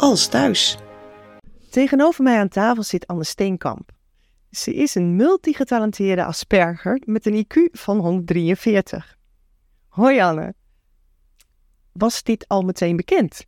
[0.00, 0.76] als thuis.
[1.70, 3.90] Tegenover mij aan tafel zit Anne Steenkamp.
[4.50, 9.16] Ze is een multigetalenteerde asperger met een IQ van 143.
[9.88, 10.54] Hoi Anne.
[11.92, 13.46] Was dit al meteen bekend?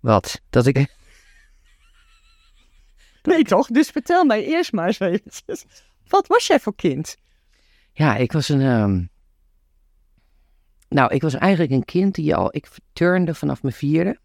[0.00, 0.40] Wat?
[0.50, 0.76] Dat ik.
[3.22, 3.66] Nee toch?
[3.68, 5.64] Dus vertel mij eerst maar eens eventjes.
[6.08, 7.16] Wat was jij voor kind?
[7.92, 8.60] Ja, ik was een.
[8.60, 9.04] ehm,
[10.88, 12.48] Nou, ik was eigenlijk een kind die al.
[12.56, 14.18] Ik turnde vanaf mijn vierde.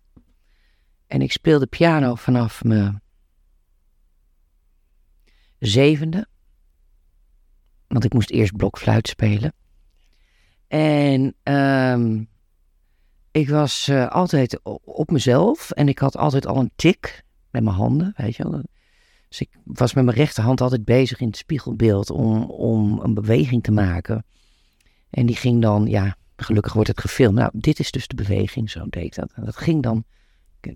[1.09, 3.01] En ik speelde piano vanaf mijn
[5.59, 6.27] zevende.
[7.87, 9.53] Want ik moest eerst blokfluit spelen.
[10.67, 12.23] En ehm,
[13.31, 15.71] ik was eh, altijd op mezelf.
[15.71, 18.61] En ik had altijd al een tik met mijn handen, weet je wel.
[19.27, 23.63] Dus ik was met mijn rechterhand altijd bezig in het spiegelbeeld om, om een beweging
[23.63, 24.25] te maken.
[25.09, 27.35] En die ging dan, ja, gelukkig wordt het gefilmd.
[27.35, 29.31] Nou, dit is dus de beweging, zo deed ik dat.
[29.33, 30.03] En dat ging dan,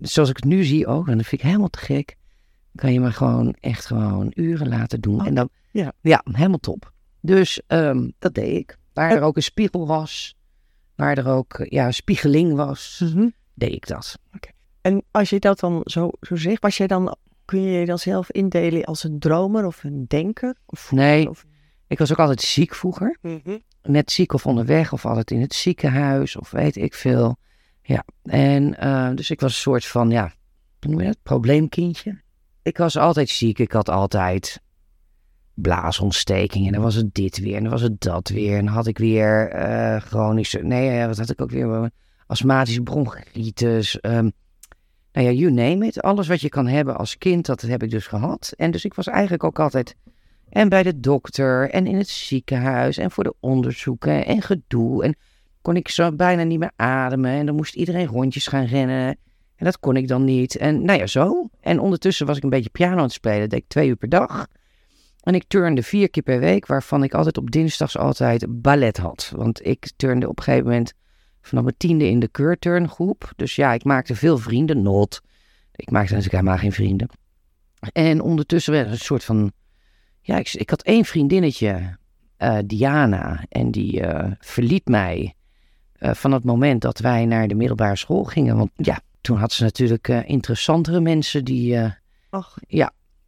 [0.00, 2.16] zoals ik het nu zie ook, en dat vind ik helemaal te gek.
[2.74, 5.20] Kan je me gewoon echt gewoon uren laten doen.
[5.20, 5.92] Oh, en dan, ja.
[6.00, 6.92] ja, helemaal top.
[7.20, 8.78] Dus ehm, dat deed ik.
[8.92, 10.36] Waar er ook een spiegel was,
[10.94, 13.04] waar er ook eh, ja, spiegeling was,
[13.54, 14.18] deed ik dat.
[14.80, 17.98] En als je dat dan zo, zo zegt, was jij dan, kun je je dan
[17.98, 20.54] zelf indelen als een dromer of een denker?
[20.66, 21.44] Of, Nee, of-
[21.86, 23.18] ik was ook altijd ziek vroeger.
[23.82, 27.36] net ziek of onderweg of altijd in het ziekenhuis of weet ik veel.
[27.86, 30.32] Ja, en eh, dus ik was een soort van, ja,
[30.80, 31.18] hoe noem je dat?
[31.22, 32.22] Probleemkindje.
[32.62, 33.58] Ik was altijd ziek.
[33.58, 34.62] Ik had altijd
[35.54, 38.58] blaasontsteking en dan was het dit weer en dan was het dat weer.
[38.58, 41.90] En dan had ik weer eh chronische, nee, eh, wat had ik ook weer?
[42.26, 44.00] Astmatische bronchitis.
[44.00, 44.30] ehm
[45.12, 46.02] nou ja, you name it.
[46.02, 48.52] Alles wat je kan hebben als kind, dat heb ik dus gehad.
[48.56, 49.96] En dus ik was eigenlijk ook altijd
[50.48, 55.04] en bij de dokter en in het ziekenhuis en voor de onderzoeken en gedoe.
[55.04, 55.16] En
[55.64, 59.06] kon ik zo bijna niet meer ademen en dan moest iedereen rondjes gaan rennen.
[59.56, 60.56] En dat kon ik dan niet.
[60.56, 61.48] En nou ja, zo.
[61.60, 63.40] En ondertussen was ik een beetje piano aan het spelen.
[63.40, 64.46] Dat deed ik twee uur per dag.
[65.20, 69.32] En ik turnde vier keer per week, waarvan ik altijd op dinsdags altijd ballet had.
[69.36, 70.92] Want ik turnde op een gegeven moment
[71.40, 73.32] vanaf mijn tiende in de keurturngroep.
[73.36, 74.82] Dus ja, ik maakte veel vrienden.
[74.82, 75.20] Not.
[75.74, 77.08] Ik maakte natuurlijk helemaal geen vrienden.
[77.92, 79.52] En ondertussen werd een soort van
[80.20, 81.98] ja, ik, ik had één vriendinnetje,
[82.36, 85.34] eh, Diana, en die eh, verliet mij
[86.12, 88.56] van het moment dat wij naar de middelbare school gingen.
[88.56, 91.76] Want ja, toen had ze natuurlijk eh, interessantere mensen die.
[91.76, 91.90] eh,
[92.30, 92.56] Ach,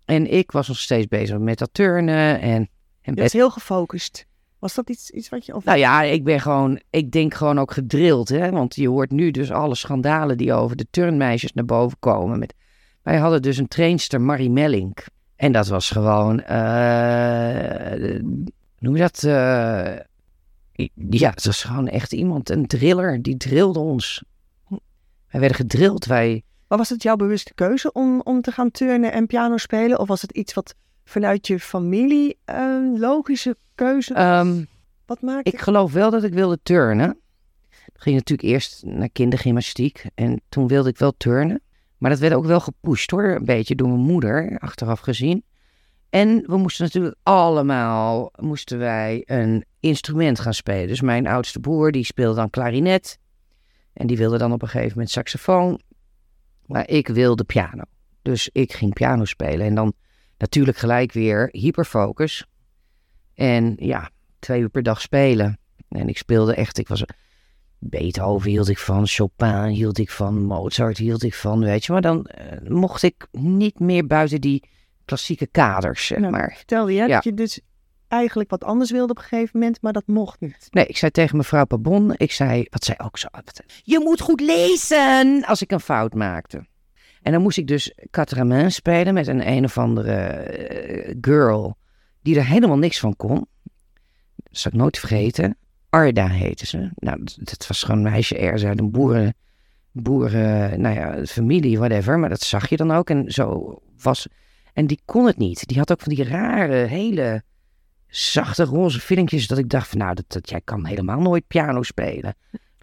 [0.05, 2.41] en ik was nog steeds bezig met dat turnen.
[2.41, 2.69] En,
[3.03, 4.27] en was heel gefocust.
[4.59, 5.55] Was dat iets, iets wat je...
[5.55, 5.65] Of...
[5.65, 8.51] nou ja, ik ben gewoon, ik denk gewoon ook gedrild, hè.
[8.51, 12.39] Want je hoort nu dus alle schandalen die over de turnmeisjes naar boven komen.
[12.39, 12.55] Met,
[13.03, 15.05] wij hadden dus een trainster, Marie Mellink.
[15.37, 18.21] En dat was gewoon, eh,
[18.79, 19.23] noem je dat?
[19.25, 19.93] eh,
[20.95, 24.25] ja, het was gewoon echt iemand, een driller, die drilde ons.
[25.29, 26.43] Wij werden gedrild, wij...
[26.69, 29.99] Maar was het jouw bewuste keuze om, om te gaan turnen en piano spelen?
[29.99, 34.23] Of was het iets wat vanuit je familie een logische keuze was?
[34.23, 34.65] ehm,
[35.07, 37.19] Wat maakte Ik geloof wel dat ik wilde turnen.
[37.71, 41.61] Ik ging natuurlijk eerst naar kindergymnastiek en toen wilde ik wel turnen.
[41.99, 45.45] Maar dat werd ook wel gepusht hoor, een beetje door mijn moeder, achteraf gezien.
[46.11, 50.89] En we moesten natuurlijk allemaal, moesten wij een instrument gaan spelen.
[50.89, 53.19] Dus mijn oudste broer, die speelde dan klarinet.
[53.93, 55.81] En die wilde dan op een gegeven moment saxofoon.
[56.67, 57.83] Maar ik wilde piano.
[58.23, 59.67] Dus ik ging piano spelen.
[59.67, 59.93] En dan
[60.39, 62.47] natuurlijk gelijk weer hyperfocus.
[63.35, 65.59] En ja, twee uur per dag spelen.
[65.89, 67.05] En ik speelde echt, ik was
[67.79, 71.93] Beethoven hield ik van, Chopin hield ik van, Mozart hield ik van, weet je.
[71.93, 74.69] Maar dan eh, mocht ik niet meer buiten die
[75.07, 76.55] klassieke kaders, zeg Nou, maar.
[76.57, 77.07] Vertelde je Ja.
[77.07, 77.61] dat je dus
[78.09, 80.67] eigenlijk wat anders wilde op een gegeven moment, maar dat mocht niet.
[80.71, 84.21] Nee, ik zei tegen mevrouw Pabon, ik zei, wat zij ook zo, wat- je moet
[84.21, 86.67] goed lezen als ik een fout maakte.
[87.23, 91.77] En dan moest ik dus Catramin spelen met een een of andere eh, girl
[92.23, 93.47] die er helemaal niks van kon.
[94.35, 95.57] Dat zal ik nooit vergeten.
[95.91, 96.91] Arda heette ze.
[96.97, 99.35] Nou, dat- dat was gewoon een meisje ergens uit een boeren,
[99.93, 102.19] boeren, nou ja, familie, whatever.
[102.19, 103.11] Maar dat zag je dan ook.
[103.11, 104.27] En zo was,
[104.77, 105.67] en die kon het niet.
[105.67, 107.43] Die had ook van die rare, hele
[108.07, 111.83] zachte roze vinkjes dat ik dacht van nou, dat, dat, jij kan helemaal nooit piano
[111.83, 112.35] spelen.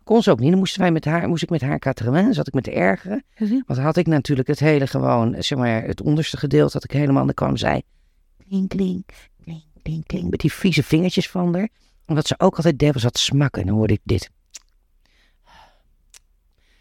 [0.03, 0.49] Kon ze ook niet.
[0.49, 3.23] Dan moesten wij met haar, moest ik met haar katermen, zat ik met te ergeren.
[3.65, 7.21] Want had ik natuurlijk het hele gewoon, zeg maar, het onderste gedeelte dat ik helemaal
[7.21, 7.81] aan de kwam zei.
[8.47, 9.09] Klink, klink,
[9.43, 10.29] klink, klink, klink.
[10.29, 11.69] Met die vieze vingertjes van haar.
[12.05, 13.61] En wat ze ook altijd deed was dat smakken.
[13.61, 14.29] En dan hoorde ik dit.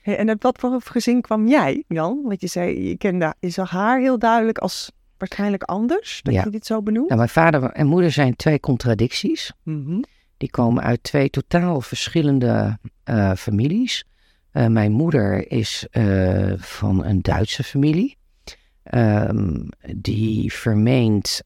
[0.03, 2.23] Hey, en uit wat voor gezin kwam jij, Jan?
[2.23, 4.93] Want je zei, je, kende, je zag haar heel duidelijk als
[5.29, 6.43] waarschijnlijk anders, dat Ja.
[6.45, 7.07] je dit zo benoemt.
[7.07, 9.53] Nou, mijn vader en moeder zijn twee contradicties.
[9.63, 10.01] Mhm.
[10.37, 14.05] Die komen uit twee totaal verschillende eh, families.
[14.51, 18.17] Eh, mijn moeder is eh, van een Duitse familie.
[18.83, 19.61] ehm,
[19.97, 21.43] die vermeend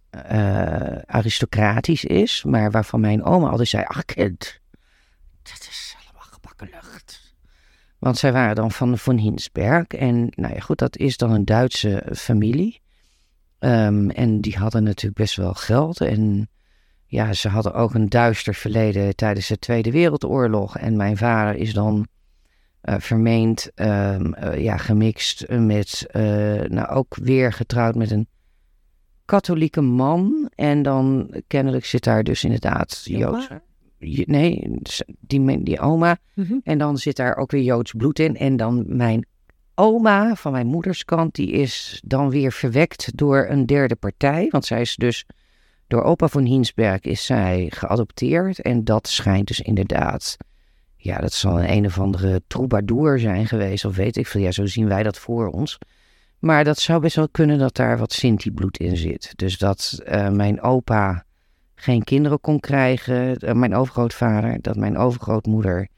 [1.07, 4.61] aristocratisch is, maar waarvan mijn oma altijd zei: Ach, kind,
[5.43, 7.35] dat is allemaal gebakken lucht.
[7.99, 9.87] Want zij waren dan van von Hinsberg.
[9.87, 12.81] En nou ja, goed, dat is dan een Duitse familie.
[13.67, 16.01] Ehm, en die hadden natuurlijk best wel geld.
[16.01, 16.49] En
[17.07, 20.79] ja, ze hadden ook een duister verleden tijdens de Tweede Wereldoorlog.
[20.79, 22.07] En mijn vader is dan
[22.81, 26.23] eh, vermeend ehm, eh, ja, gemixt met, eh,
[26.61, 28.29] nou ook weer getrouwd met een
[29.25, 30.51] katholieke man.
[30.55, 33.49] En dan kennelijk zit daar dus inderdaad Joods.
[34.25, 34.79] Nee,
[35.21, 36.17] die, die oma.
[36.35, 36.55] Mhm.
[36.63, 38.37] En dan zit daar ook weer Joods bloed in.
[38.37, 39.27] En dan mijn
[39.79, 44.49] oma van mijn moeders kant, die is dan weer verwekt door een derde partij.
[44.51, 45.27] Want zij is dus,
[45.87, 48.61] door opa van Hinsberg is zij geadopteerd.
[48.61, 50.37] En dat schijnt dus inderdaad,
[50.97, 53.85] ja, dat zal een een of andere troubadour zijn geweest.
[53.85, 55.79] Of weet ik veel, ja, zo zien wij dat voor ons.
[56.39, 59.33] Maar dat zou best wel kunnen dat daar wat Sinti-bloed in zit.
[59.37, 61.25] Dus dat eh, mijn opa
[61.75, 65.89] geen kinderen kon krijgen, eh, mijn overgrootvader, dat mijn overgrootmoeder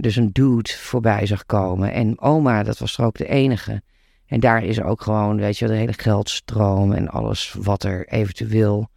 [0.00, 1.92] dus een dude voorbij zag komen.
[1.92, 3.82] En oma, dat was er ook de enige.
[4.26, 8.90] En daar is ook gewoon, weet je, de hele geldstroom en alles wat er eventueel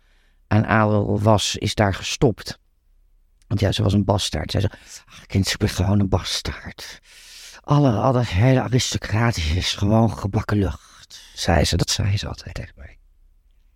[0.47, 2.59] aan adel was, is daar gestopt.
[3.47, 4.51] Want ja, ze was een bastaard.
[4.51, 4.73] Zij zei,
[5.05, 6.99] ach kind, ik ben gewoon een bastaard.
[7.61, 11.21] Alle, alle hele aristocratische is gewoon gebakken lucht.
[11.33, 12.97] Zei ze, dat zei ze altijd tegen mij.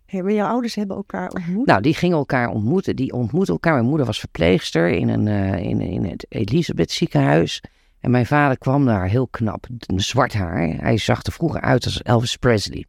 [0.06, 1.66] Jouw ouders hebben elkaar ontmoet?
[1.66, 2.96] Nou, die gingen elkaar ontmoeten.
[2.96, 3.74] Die ontmoetten elkaar.
[3.74, 7.62] Mijn moeder was verpleegster in, een, eh, in, in het Elisabeth ziekenhuis.
[8.00, 9.66] En mijn vader kwam daar heel knap.
[9.96, 10.68] Zwart haar.
[10.68, 12.86] Hij zag er vroeger uit als Elvis Presley.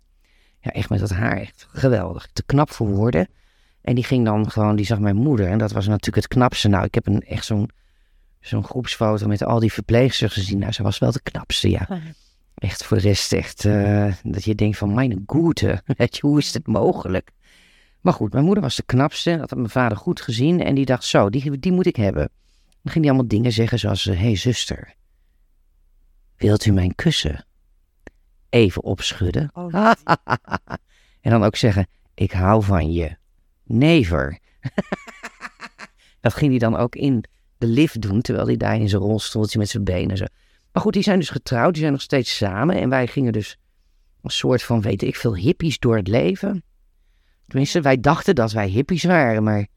[0.59, 1.37] Ja, echt met dat haar.
[1.37, 2.27] Echt geweldig.
[2.33, 3.27] Te knap voor woorden.
[3.81, 5.47] En die ging dan gewoon, die zag mijn moeder.
[5.47, 6.67] En dat was natuurlijk het knapste.
[6.67, 7.69] Nou, ik heb een, echt zo'n
[8.39, 10.59] zo'n groepsfoto met al die verpleegsters gezien.
[10.59, 11.87] Nou, ze was wel de knapste, ja.
[12.57, 15.81] Echt voor de rest echt eh, dat je denkt van mijn goede,
[16.19, 17.31] hoe is dit mogelijk?
[18.01, 20.85] Maar goed, mijn moeder was de knapste, dat had mijn vader goed gezien en die
[20.85, 22.29] dacht zo, die, die moet ik hebben.
[22.81, 24.93] Dan ging hij allemaal dingen zeggen zoals, hé hey, zuster,
[26.35, 27.45] wilt u mijn kussen?
[28.49, 29.49] Even opschudden.
[29.53, 29.73] Oh,
[31.21, 33.17] en dan ook zeggen, ik hou van je.
[33.63, 34.39] Never.
[36.21, 37.23] dat ging hij dan ook in
[37.57, 40.25] de lift doen, terwijl hij daar in zijn rolstoeltje met zijn benen zo.
[40.77, 42.75] Maar goed, die zijn dus getrouwd, die zijn nog steeds samen.
[42.75, 43.57] En wij gingen dus
[44.21, 46.63] een soort van, weet ik veel, hippies door het leven.
[47.47, 49.67] Tenminste, wij dachten dat wij hippies waren, maar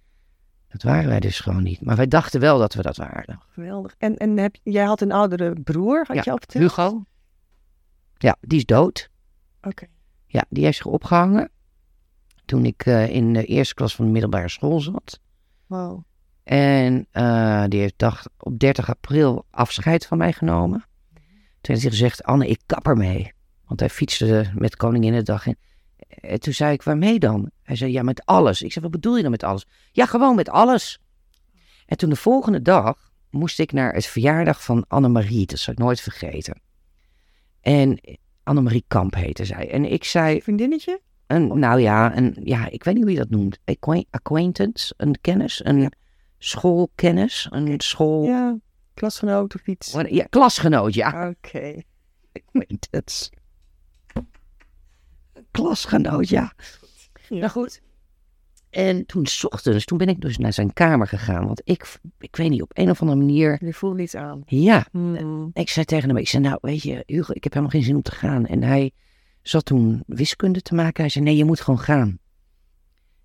[0.69, 1.81] dat waren wij dus gewoon niet.
[1.81, 3.41] Maar wij dachten wel dat we dat waren.
[3.49, 3.95] geweldig.
[3.99, 6.63] En, en heb, jij had een oudere broer, had Ja, je al verteld?
[6.65, 7.03] Hugo?
[8.17, 9.11] Ja, die is dood.
[9.63, 9.87] Oké.
[10.27, 11.51] Ja, die heeft zich opgehangen
[12.45, 15.21] toen ik eh, in de eerste klas van de middelbare school zat.
[15.67, 16.03] Wow.
[16.43, 20.89] En eh, die heeft dag, op 30 april afscheid van mij genomen.
[21.61, 23.33] Toen heeft hij gezegd, Anne, ik kap ermee.
[23.65, 25.47] Want hij fietste met Koninginnedag.
[25.47, 25.57] En,
[26.09, 27.51] en toen zei ik, waarmee dan?
[27.63, 28.63] Hij zei, ja, met alles.
[28.63, 29.67] Ik zei, wat bedoel je dan met alles?
[29.93, 30.99] Ja, gewoon met alles.
[31.87, 35.47] En toen de volgende dag moest ik naar het verjaardag van Annemarie.
[35.47, 36.61] Dat zal ik nooit vergeten.
[37.61, 38.01] En
[38.43, 39.71] Annemarie Kamp heette zij.
[39.71, 41.01] En ik zei, Vriendinnetje?
[41.27, 43.59] een, nou ja, een, ja, ik weet niet hoe je dat noemt.
[43.65, 45.93] Acquaint- Acquaintance, een kennis, een
[46.39, 48.25] schoolkennis, een school...
[48.25, 48.59] Ja.
[49.01, 49.97] Ja, klasgenoot of iets.
[50.31, 51.29] klasgenoot, ja.
[51.29, 51.83] Oké.
[52.33, 53.31] Acquaintance.
[55.51, 56.53] Klasgenoot, ja.
[57.29, 57.39] Ja.
[57.39, 57.83] Nou goed.
[58.71, 61.47] En toen 's ochtends, toen ben ik dus naar zijn kamer gegaan.
[61.47, 63.65] Want ik, ik weet niet, op een of andere manier...
[63.65, 64.43] Je voelt iets aan.
[64.47, 64.87] Ja,
[65.53, 67.95] ik zei tegen hem, ik zei, nou weet je, Hugo, ik heb helemaal geen zin
[67.97, 68.47] om te gaan.
[68.47, 68.93] En hij
[69.43, 71.01] zat toen wiskunde te maken.
[71.01, 72.19] Hij zei, nee, je moet gewoon gaan.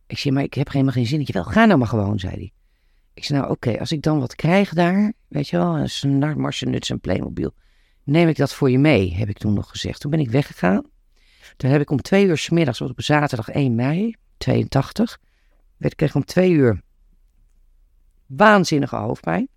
[0.07, 1.19] Ik zei, maar ik heb helemaal geen zin.
[1.19, 2.51] Ik zei, wel, ga nou maar gewoon, zei hij.
[3.15, 6.37] Ik zei, nou oké, als ik dan wat krijg daar, weet je wel, een Snart,
[6.37, 7.53] Marsenuts en Playmobil,
[8.03, 9.99] neem ik dat voor je mee, heb ik toen nog gezegd.
[9.99, 10.83] Toen ben ik weggegaan.
[11.57, 15.19] Toen heb ik om twee uur 's middags, op zaterdag 1 mei, 82,
[15.77, 16.81] werd, kreeg ik om twee uur
[18.25, 19.47] waanzinnige hoofdpijn.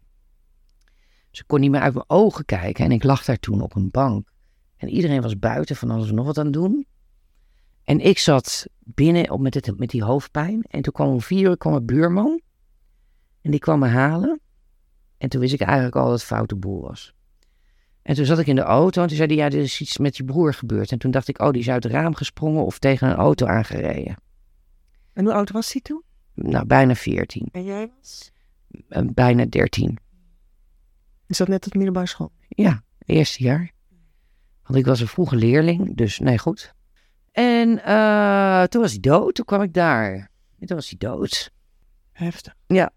[1.31, 3.91] Ze kon niet meer uit mijn ogen kijken en ik lag daar toen op een
[3.91, 4.33] bank.
[4.77, 6.87] En iedereen was buiten van alles en nog wat aan het doen.
[7.85, 10.62] En ik zat binnen op met, dit, met die hoofdpijn.
[10.62, 12.41] En toen kwam om vier uur kwam een buurman.
[13.42, 14.40] En die kwam me halen.
[15.18, 17.14] En toen wist ik eigenlijk al dat het foute boel was.
[18.02, 19.99] En toen zat ik in de auto en toen zei hij, ja, er is iets
[19.99, 20.92] met je broer gebeurd.
[20.92, 23.47] En toen dacht ik, oh, die is uit het raam gesprongen of tegen een auto
[23.47, 24.16] aangereden.
[25.12, 26.02] En hoe oud was hij toen?
[26.35, 27.49] Nou, bijna 14.
[27.52, 28.30] En jij was?
[28.88, 29.99] Eh, bijna 13.
[31.26, 32.33] Is dat net op middelbare school?
[32.49, 33.73] Ja, eerste jaar.
[34.62, 36.75] Want ik was een vroege leerling, dus nee, goed.
[37.33, 40.30] En eh, toen was hij dood, toen kwam ik daar.
[40.59, 41.52] En toen was hij dood.
[42.12, 42.54] Heftig.
[42.66, 42.90] Ja.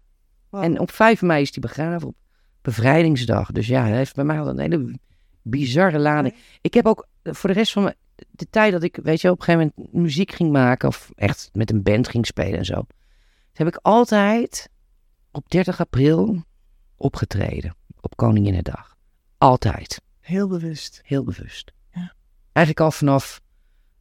[0.52, 0.62] Wow.
[0.62, 2.16] En op 5 mei is hij begraven, op
[2.62, 3.50] bevrijdingsdag.
[3.50, 4.98] Dus ja, hij heeft bij mij al een hele
[5.42, 6.34] bizarre lading.
[6.60, 7.94] Ik heb ook eh, voor de rest van mijn,
[8.30, 11.50] de tijd dat ik, weet je, op een gegeven moment muziek ging maken, of echt
[11.52, 12.86] met een band ging spelen en zo.
[13.52, 14.68] Heb ik altijd
[15.30, 16.42] op 30 april
[16.96, 18.96] opgetreden, op Koninginnedag.
[19.38, 20.00] Altijd.
[20.20, 21.00] Heel bewust.
[21.04, 21.72] Heel bewust.
[21.90, 22.14] Ja.
[22.52, 23.40] Eigenlijk al vanaf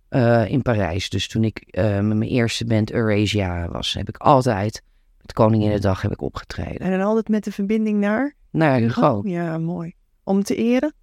[0.07, 1.09] eh, in Parijs.
[1.09, 4.83] Dus toen ik eh, met mijn eerste band Eurasia was, heb ik altijd
[5.31, 6.79] met Koninginnedag heb ik opgetreden.
[6.79, 8.35] En dan altijd met de verbinding naar?
[8.51, 9.21] Ja, Hugo?
[9.25, 9.93] Ja, mooi.
[10.23, 10.93] Om te eren?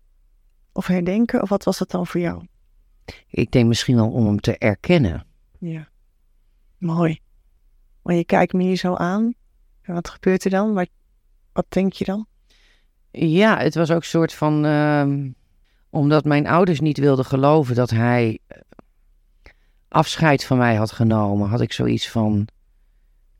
[0.73, 1.43] Of herdenken?
[1.43, 2.47] Of wat was dat dan voor jou?
[3.31, 5.27] Ik denk misschien wel om hem te erkennen.
[5.59, 5.89] Ja.
[6.79, 7.21] Mooi.
[8.03, 9.33] Maar je kijkt me hier zo aan.
[9.83, 10.75] En wat gebeurt er dan?
[10.75, 10.89] Wat,
[11.53, 12.27] wat denk je dan?
[13.11, 14.65] Ja, het was ook een soort van.
[14.65, 15.31] ehm,
[15.91, 18.59] omdat mijn ouders niet wilden geloven dat hij eh,
[19.89, 22.49] afscheid van mij had genomen, had ik zoiets van.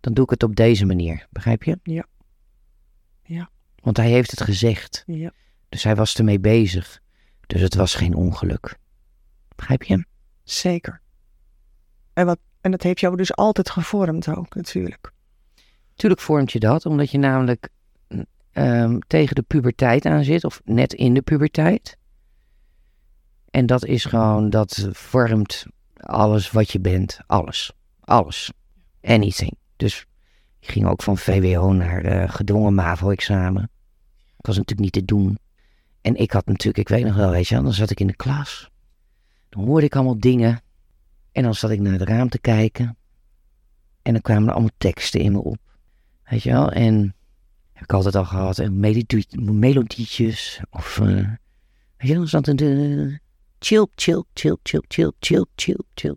[0.01, 1.27] Dan doe ik het op deze manier.
[1.31, 1.79] Begrijp je?
[1.83, 2.07] Ja.
[3.23, 3.51] Ja.
[3.83, 5.03] Want hij heeft het gezegd.
[5.07, 5.33] Ja.
[5.69, 7.01] Dus hij was ermee bezig.
[7.47, 8.79] Dus het was geen ongeluk.
[9.57, 10.05] Begrijp je?
[10.43, 11.01] Zeker.
[12.13, 15.13] En, wat, en dat heeft jou dus altijd gevormd ook, natuurlijk.
[15.95, 17.69] Tuurlijk vormt je dat, omdat je namelijk
[18.53, 21.97] ehm, tegen de puberteit aan zit, of net in de puberteit.
[23.51, 27.21] En dat is gewoon, dat vormt alles wat je bent.
[27.27, 27.73] Alles.
[28.01, 28.53] Alles.
[29.03, 29.57] Anything.
[29.79, 30.07] Dus
[30.61, 33.71] ik ging ook van VWO naar eh, gedwongen MAVO-examen.
[34.37, 35.39] Dat was natuurlijk niet te doen.
[36.01, 38.17] En ik had natuurlijk, ik weet nog wel, weet je dan zat ik in de
[38.17, 38.71] klas.
[39.49, 40.63] Dan hoorde ik allemaal dingen.
[41.33, 42.97] En dan zat ik naar het raam te kijken.
[44.03, 45.59] En dan kwamen er allemaal teksten in me op.
[46.25, 46.73] Weet je wel?
[46.73, 47.15] En
[47.73, 48.59] heb ik altijd al gehad.
[48.59, 50.61] En melodie, melodietjes.
[50.71, 51.29] Of, eh, weet
[51.97, 52.59] je wel, dan zat een...
[52.59, 53.17] eh,
[53.59, 56.17] chill, chill, chill, chill, chill, chill, chill, chill.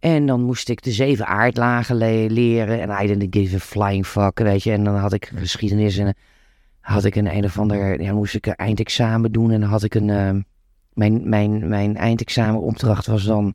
[0.00, 2.80] En dan moest ik de zeven aardlagen le- leren.
[2.80, 4.72] En I didn't give a flying fuck, weet je.
[4.72, 6.14] En dan had ik geschiedenis en
[6.80, 8.02] had ik een een of ander...
[8.02, 9.50] Ja, moest ik een eindexamen doen.
[9.50, 10.10] En dan had ik een...
[10.10, 10.30] eh,
[10.92, 13.54] mijn, mijn, mijn eindexamenopdracht was dan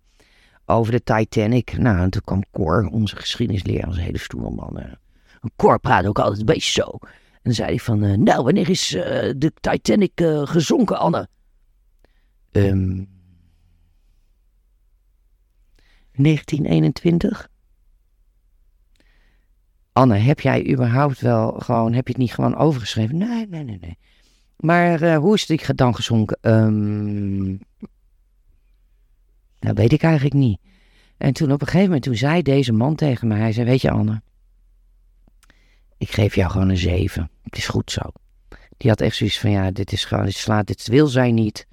[0.66, 1.78] over de Titanic.
[1.78, 4.80] Nou, en toen kwam Cor, onze geschiedenisleraar, onze hele stoere man.
[4.80, 4.92] eh.
[5.56, 6.98] Cor praat ook altijd beetje zo.
[7.02, 10.12] En dan zei hij van, eh, nou, wanneer is eh, de Titanic
[10.44, 11.28] gezonken, Anne?
[12.52, 13.04] Ehm
[16.18, 17.50] 1921?
[19.92, 23.18] Anne, heb jij überhaupt wel gewoon, heb je het niet gewoon overgeschreven?
[23.18, 23.98] Nee, nee, nee, nee.
[24.58, 26.38] Maar eh, hoe is het dan gezonken?
[26.42, 27.56] Ehm
[29.66, 30.60] dat weet ik eigenlijk niet.
[31.18, 33.82] En toen op een gegeven moment, toen zei deze man tegen mij, hij zei, weet
[33.82, 34.22] je Anne,
[35.98, 37.30] ik geef jou gewoon een zeven.
[37.44, 38.02] Het is goed zo.
[38.78, 41.68] Die had echt zoiets van, ja, dit is gewoon, dit slaat, dit wil zij niet.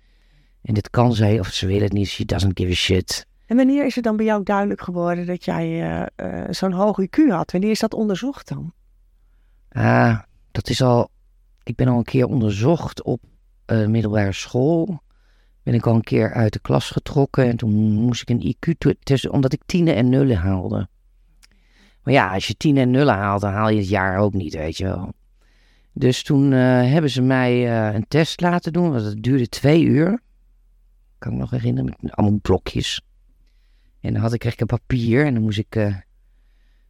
[0.62, 3.26] En dit kan zij, of ze wil het niet, she doesn't give a shit.
[3.46, 7.00] En wanneer is het dan bij jou duidelijk geworden dat jij eh, eh, zo'n hoog
[7.00, 7.52] IQ had?
[7.52, 8.72] Wanneer is dat onderzocht dan?
[9.68, 10.18] Ah,
[10.50, 11.10] dat is al,
[11.62, 13.20] ik ben al een keer onderzocht op
[13.64, 15.00] eh, middelbare school.
[15.62, 19.28] Ben ik al een keer uit de klas getrokken en toen moest ik een IQ-test,
[19.28, 20.88] omdat ik tienen en nullen haalde.
[22.02, 24.54] Maar ja, als je tienen en nullen haalt, dan haal je het jaar ook niet,
[24.54, 25.12] weet je wel.
[25.92, 30.20] Dus toen hebben ze mij een test laten doen, het duurde twee uur.
[31.18, 33.00] Kan ik me nog herinneren, met allemaal blokjes.
[34.02, 35.96] En dan had ik, kreeg ik een papier en dan moest ik eh,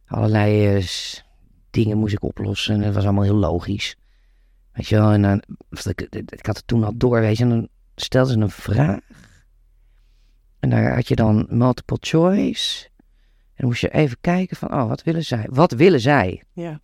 [0.05, 0.85] allerlei eh,
[1.69, 2.75] dingen moest ik oplossen.
[2.75, 3.95] En dat was allemaal heel logisch.
[4.71, 5.43] Weet je wel, en dan,
[5.83, 8.99] ik, ik had het toen al door, weet je, en dan stelden ze een vraag.
[10.59, 12.85] En daar had je dan multiple choice.
[12.85, 15.47] En dan moest je even kijken van, oh, wat willen zij?
[15.49, 16.43] Wat willen zij?
[16.53, 16.81] Ja.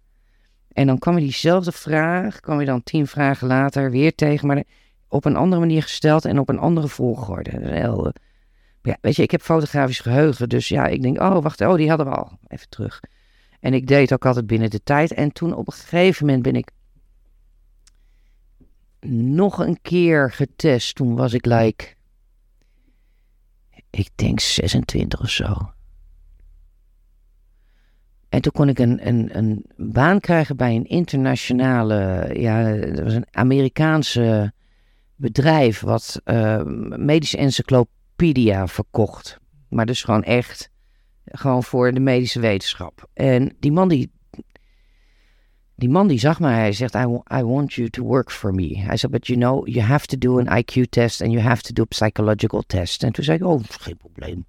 [0.71, 4.63] En dan kwam je diezelfde vraag, kwam je dan tien vragen later weer tegen, maar
[5.07, 7.51] op een andere manier gesteld en op een andere volgorde.
[7.51, 8.13] Dat is heel, eh,
[9.01, 12.07] weet je, ik heb fotografisch geheugen, dus ja, ik denk, oh, wacht, oh, die hadden
[12.07, 12.37] we al.
[12.47, 12.99] Even terug.
[13.59, 15.13] En ik deed ook altijd binnen de tijd.
[15.13, 16.71] En toen op een gegeven moment ben ik
[19.11, 20.95] nog een keer getest.
[20.95, 21.93] Toen was ik like,
[23.89, 25.71] ik denk 26 of zo.
[28.29, 33.13] En toen kon ik een, een, een baan krijgen bij een internationale, ja, dat was
[33.13, 34.53] een Amerikaanse
[35.15, 36.63] bedrijf wat eh,
[36.95, 37.37] medische
[38.19, 39.39] encyclopedia verkocht.
[39.69, 40.69] Maar dus gewoon echt,
[41.25, 43.09] gewoon voor de medische wetenschap.
[43.13, 44.11] En die man die,
[45.75, 48.77] die man die zag mij, hij zegt, I, I want you to work for me.
[48.79, 51.61] Hij zei, but you know, you have to do an IQ test and you have
[51.61, 53.03] to do a psychological test.
[53.03, 54.45] En toen zei ik, oh, geen probleem.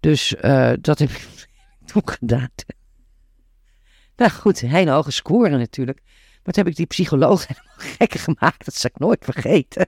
[0.00, 1.28] Dus eh, dat heb ik
[1.92, 2.48] toen gedaan.
[4.16, 6.02] Nou goed, hele hoge score natuurlijk.
[6.42, 8.64] Maar toen heb ik die psycholoog helemaal gekker gemaakt.
[8.64, 9.86] Dat zal ik nooit vergeten.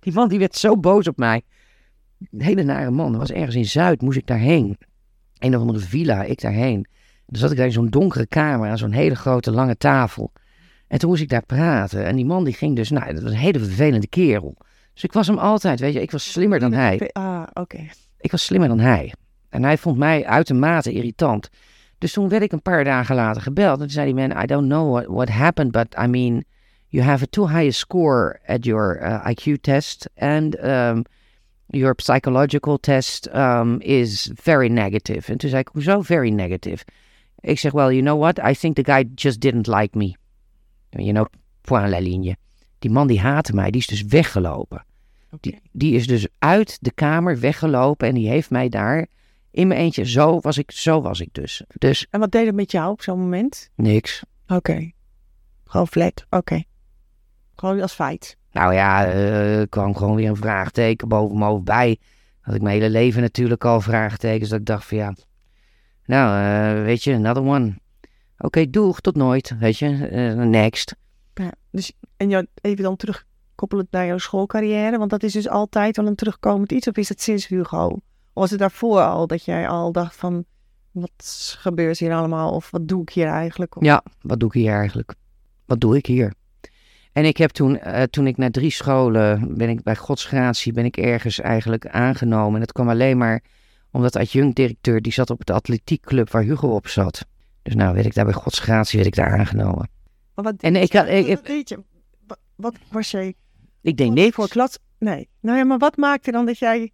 [0.00, 1.42] Die man die werd zo boos op mij.
[2.18, 3.10] Een hele nare man.
[3.10, 4.78] Dat was ergens in Zuid, moest ik daarheen.
[5.38, 6.86] Een of andere villa, ik daarheen.
[7.26, 10.32] Dan zat ik daar in zo'n donkere kamer aan zo'n hele grote lange tafel.
[10.88, 12.04] En toen moest ik daar praten.
[12.04, 14.56] En die man die ging dus, nou, dat was een hele vervelende kerel.
[14.92, 17.10] Dus ik was hem altijd, weet je, ik was slimmer dan hij.
[17.12, 17.86] Ah, oké.
[18.18, 19.12] Ik was slimmer dan hij.
[19.48, 21.48] En hij vond mij uitermate irritant.
[21.98, 23.74] Dus toen werd ik een paar dagen later gebeld.
[23.74, 26.44] En toen zei die man, I don't know what, what happened, but I mean,
[26.88, 30.10] you have a too high a score at your uh, IQ test.
[30.18, 31.04] And um,
[31.66, 35.32] your psychological test um, is very negative.
[35.32, 36.84] En toen zei ik, hoezo very negative?
[37.40, 38.38] Ik zeg, well, you know what?
[38.38, 40.16] I think the guy just didn't like me.
[40.90, 41.26] You know,
[41.60, 42.36] point la ligne.
[42.78, 44.84] Die man die haatte mij, die is dus weggelopen.
[45.40, 49.06] Die, die is dus uit de kamer weggelopen en die heeft mij daar
[49.50, 50.04] in mijn eentje.
[50.04, 51.62] Zo was ik, zo was ik dus.
[51.78, 53.70] Dus En wat deed het met jou op zo'n moment?
[53.74, 54.22] niks.
[54.46, 54.90] Oké.
[55.64, 56.26] Gewoon flat.
[56.30, 56.62] Oké.
[57.56, 58.36] Gewoon als feit.
[58.56, 61.98] Nou ja, eh, er kwam gewoon weer een vraagteken boven mijn hoofd bij.
[62.40, 64.50] Had ik mijn hele leven natuurlijk al vraagtekens.
[64.50, 65.14] Dat ik dacht van ja,
[66.04, 66.44] nou
[66.78, 67.78] eh, weet je, another one.
[68.38, 69.58] Oké, doeg, tot nooit.
[69.58, 70.96] Weet je, eh, next.
[71.34, 71.52] Ja.
[71.70, 74.98] Dus, en jou, even dan terugkoppelend naar jouw schoolcarrière.
[74.98, 76.88] Want dat is dus altijd wel een terugkomend iets.
[76.88, 77.86] Of is het sinds Hugo?
[77.86, 78.00] Of
[78.32, 80.44] was het daarvoor al dat jij al dacht van...
[80.90, 82.52] Wat gebeurt hier allemaal?
[82.52, 83.76] Of wat doe ik hier eigenlijk?
[83.76, 85.14] Of- Ja, wat doe ik hier eigenlijk?
[85.64, 86.32] Wat doe ik hier?
[87.16, 90.84] En ik heb toen, eh, toen ik na drie scholen, ben ik bij godsgratie, ben
[90.84, 92.54] ik ergens eigenlijk aangenomen.
[92.54, 93.42] En dat kwam alleen maar
[93.90, 97.26] omdat adjunct-directeur, die zat op de atletiekclub waar Hugo op zat.
[97.62, 99.88] Dus nou, werd ik daar bij godsgratie, werd ik daar aangenomen.
[100.34, 101.82] Maar wat En ik had- ik- Wat deed je?
[102.26, 103.34] Wat, wat was jij
[103.82, 104.34] Ik voor- niks.
[104.34, 104.78] Voor klas?
[104.98, 105.28] Nee.
[105.40, 106.92] Nou ja, maar wat maakte dan dat jij...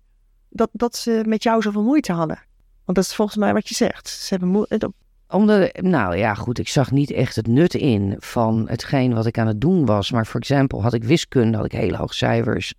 [0.49, 2.39] Dat, dat ze met jou zoveel moeite hadden?
[2.85, 4.09] Want dat is volgens mij wat je zegt.
[4.09, 4.93] Ze hebben moeite...
[5.33, 9.39] Omdat, nou ja, goed, ik zag niet echt het nut in van hetgeen wat ik
[9.39, 10.11] aan het doen was.
[10.11, 12.75] Maar voor example had ik wiskunde, had ik hele hoge cijfers.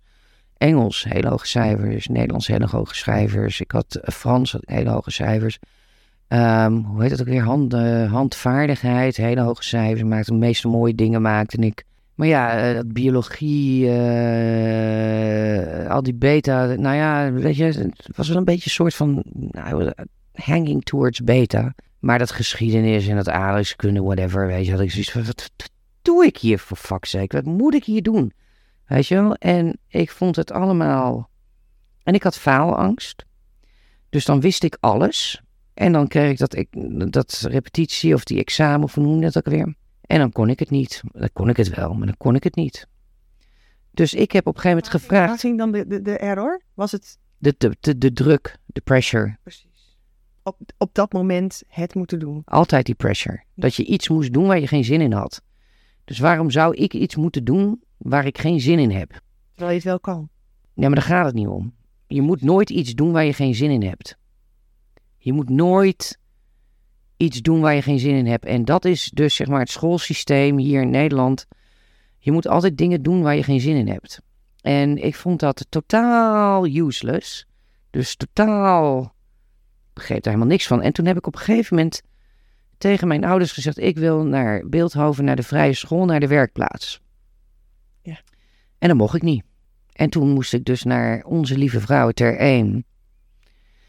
[0.56, 2.08] Engels, hele hoge cijfers.
[2.08, 3.60] Nederlands, hele hoge cijfers.
[3.60, 5.58] Ik had eh, Frans, hele hoge cijfers.
[6.28, 7.48] Ehm, hoe heet het ook weer?
[7.68, 10.02] Eh, handvaardigheid, hele hoge cijfers.
[10.02, 11.84] Maakte de meeste mooie dingen, maakte ik.
[12.14, 13.90] Maar ja, eh, dat biologie,
[15.88, 19.22] al die beta, nou ja, weet je, het was wel een beetje een soort van
[19.50, 19.92] nou,
[20.32, 21.74] hanging towards beta.
[22.04, 25.70] Maar dat geschiedenis en dat aardrijkskunde, whatever, weet je, had ik zoiets van, wat, wat
[26.02, 27.36] doe ik hier voor fuck's sake?
[27.36, 28.32] Wat moet ik hier doen?
[28.86, 29.34] Weet je wel?
[29.34, 31.30] En ik vond het allemaal...
[32.02, 33.24] En ik had faalangst.
[34.08, 35.42] Dus dan wist ik alles.
[35.74, 36.68] En dan kreeg ik dat, ik,
[37.12, 39.74] dat repetitie of die examen, of hoe noem je dat ook weer?
[40.00, 41.02] En dan kon ik het niet.
[41.12, 42.88] Dan kon ik het wel, maar dan kon ik het niet.
[43.90, 45.40] Dus ik heb op een gegeven moment gevraagd...
[45.40, 46.62] ging dan de, de, de error?
[46.74, 49.36] Was het De, de, de, de druk, de pressure.
[49.42, 49.73] precies
[50.44, 52.42] op, op dat moment het moeten doen?
[52.44, 53.42] Altijd die pressure.
[53.54, 55.42] Dat je iets moest doen waar je geen zin in had.
[56.04, 59.20] Dus waarom zou ik iets moeten doen waar ik geen zin in heb?
[59.50, 60.28] Terwijl je het wel kan.
[60.74, 61.74] Ja, maar daar gaat het niet om.
[62.06, 64.16] Je moet nooit iets doen waar je geen zin in hebt.
[65.16, 66.18] Je moet nooit
[67.16, 68.44] iets doen waar je geen zin in hebt.
[68.44, 71.46] En dat is dus zeg maar het schoolsysteem hier in Nederland.
[72.18, 74.20] Je moet altijd dingen doen waar je geen zin in hebt.
[74.60, 77.46] En ik vond dat totaal useless.
[77.90, 79.13] Dus totaal
[79.94, 80.82] begreep daar helemaal niks van.
[80.82, 82.02] En toen heb ik op een gegeven moment
[82.78, 87.00] tegen mijn ouders gezegd: ik wil naar Beeldhoven, naar de vrije school, naar de werkplaats.
[88.02, 88.18] Ja.
[88.78, 89.44] En dat mocht ik niet.
[89.92, 92.84] En toen moest ik dus naar onze lieve vrouw ter één.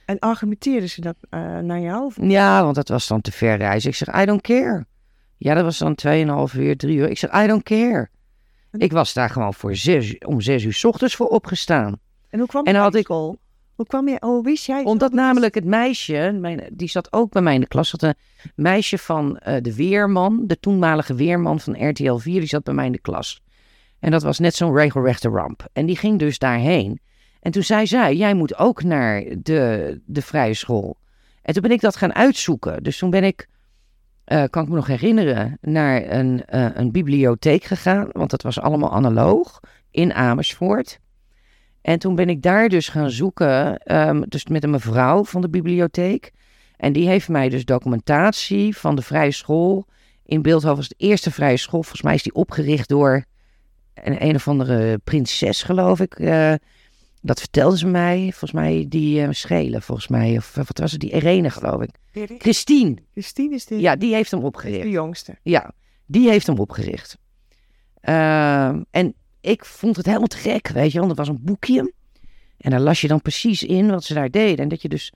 [0.06, 2.06] En argumenteerden ze dat eh, naar jou?
[2.06, 3.89] Of- Ja, want dat was dan te ver reizen.
[3.89, 4.86] Ik zeg, I don't care.
[5.38, 5.96] Ja, dat was dan
[6.50, 7.10] 2,5 uur, 3 uur.
[7.10, 8.10] Ik zeg, I don't care.
[8.72, 12.00] Ik was daar gewoon voor zes, om zes uur 's ochtends voor opgestaan.
[12.30, 13.38] En hoe kwam En had ik- school?
[13.75, 14.83] Hoe kwam je, hoe wist jij?
[14.83, 15.15] Omdat zo?
[15.15, 18.15] namelijk het meisje, mijn, die zat ook bij mij in de klas, zat een
[18.55, 22.85] meisje van eh, de Weerman, de toenmalige Weerman van RTL 4, die zat bij mij
[22.85, 23.41] in de klas.
[23.99, 25.67] En dat was net zo'n regelrechte ramp.
[25.73, 26.99] En die ging dus daarheen.
[27.39, 30.97] En toen zei zij, jij moet ook naar de, de vrije school.
[31.41, 32.83] En toen ben ik dat gaan uitzoeken.
[32.83, 33.47] Dus toen ben ik,
[34.23, 38.09] eh, kan ik me nog herinneren, naar een, eh, een bibliotheek gegaan.
[38.11, 39.59] Want dat was allemaal analoog
[39.91, 40.99] in Amersfoort.
[41.86, 45.50] En toen ben ik daar dus gaan zoeken, ehm, dus met een mevrouw van de
[45.50, 46.32] bibliotheek.
[46.78, 49.86] En die heeft mij dus documentatie van de vrije school
[50.26, 50.78] in Beeldhoven.
[50.78, 51.82] was de eerste vrije school.
[51.82, 53.26] Volgens mij is die opgericht door
[53.93, 56.13] een, een of andere prinses, geloof ik.
[56.19, 56.54] Eh,
[57.21, 58.19] dat vertelde ze mij.
[58.21, 60.38] Volgens mij die eh, Schelen, volgens mij.
[60.38, 61.02] Of wat was het?
[61.02, 61.89] Die Irene, geloof ik.
[62.38, 62.95] Christine.
[63.12, 64.89] Christine is de, Ja, die heeft hem is de opgericht.
[64.89, 65.38] jongste.
[65.43, 65.71] Ja,
[66.06, 67.17] Die heeft hem opgericht.
[68.02, 69.13] Ehm, en
[69.45, 71.93] ik vond het helemaal te gek, weet je, want er was een boekje.
[72.58, 74.58] En daar las je dan precies in wat ze daar deden.
[74.58, 75.13] En dat je dus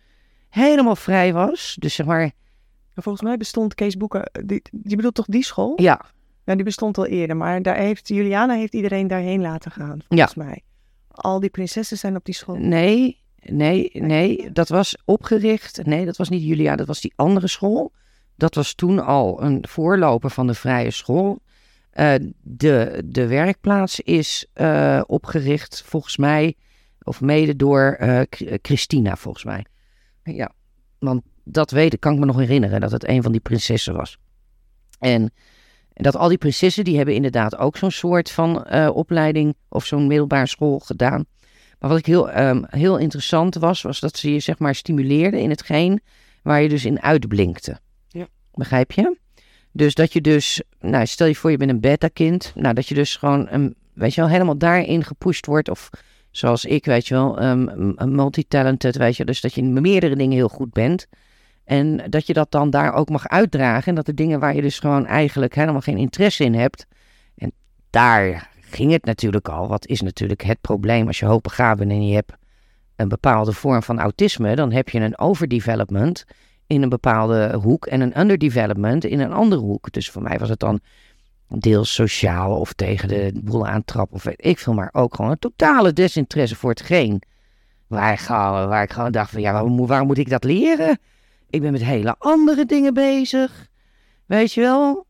[0.49, 1.75] helemaal vrij was.
[1.79, 2.31] Dus zeg maar,
[3.01, 5.73] Volgens mij bestond Kees Boeken, eh, die, je bedoelt toch die school?
[5.81, 6.01] ja,
[6.45, 10.35] Ja, die bestond al eerder, maar daar heeft, Juliana heeft iedereen daarheen laten gaan, volgens
[10.35, 10.61] mij.
[11.11, 12.55] Al die prinsessen zijn op die school.
[12.55, 15.85] nee, nee, nee, dat was opgericht.
[15.85, 17.91] Nee, dat was niet Julia, dat was die andere school.
[18.35, 21.39] Dat was toen al een voorloper van de vrije school.
[21.99, 26.55] Eh, de, de werkplaats is eh, opgericht, volgens mij,
[27.01, 29.65] of mede door eh, Ch- Christina, volgens mij.
[30.23, 30.51] Ja,
[30.99, 33.95] want dat weet ik, kan ik me nog herinneren, dat het een van die prinsessen
[33.95, 34.17] was.
[34.99, 35.31] En
[35.93, 40.47] dat al die prinsessen, die hebben inderdaad ook zo'n soort van opleiding of zo'n middelbare
[40.47, 41.25] school gedaan.
[41.79, 45.39] Maar wat ik heel, ehm, heel interessant was, was dat ze je zeg maar stimuleerden
[45.39, 46.01] in hetgeen
[46.43, 47.79] waar je dus in uitblinkte.
[48.07, 48.27] Ja.
[48.53, 49.17] Begrijp je?
[49.71, 52.95] Dus dat je dus, nou stel je voor je bent een beta-kind, nou dat je
[52.95, 55.89] dus gewoon, een, weet je wel, helemaal daarin gepusht wordt of
[56.31, 60.35] zoals ik, weet je wel, een multitalented, weet je, dus dat je in meerdere dingen
[60.35, 61.07] heel goed bent.
[61.63, 63.87] En dat je dat dan daar ook mag uitdragen.
[63.87, 66.85] En dat de dingen waar je dus gewoon eigenlijk helemaal geen interesse in hebt.
[67.37, 67.51] En
[67.89, 69.67] daar ging het natuurlijk al.
[69.67, 72.33] Wat is natuurlijk het probleem als je hoogbegaafd bent en je hebt
[72.95, 74.55] een bepaalde vorm van autisme.
[74.55, 76.25] Dan heb je een overdevelopment
[76.69, 79.91] in een bepaalde hoek en een underdevelopment in een andere hoek.
[79.91, 80.79] Dus voor mij was het dan
[81.47, 84.73] deels sociaal of tegen de boel aantrappen of weet ik veel.
[84.73, 87.21] Maar ook gewoon een totale desinteresse voor hetgeen.
[87.87, 90.43] Waar ik gewoon, waar ik gewoon dacht van ja, waarom, moet- waarom moet ik dat
[90.43, 90.99] leren?
[91.49, 93.67] Ik ben met hele andere dingen bezig.
[94.25, 95.05] Weet je wel?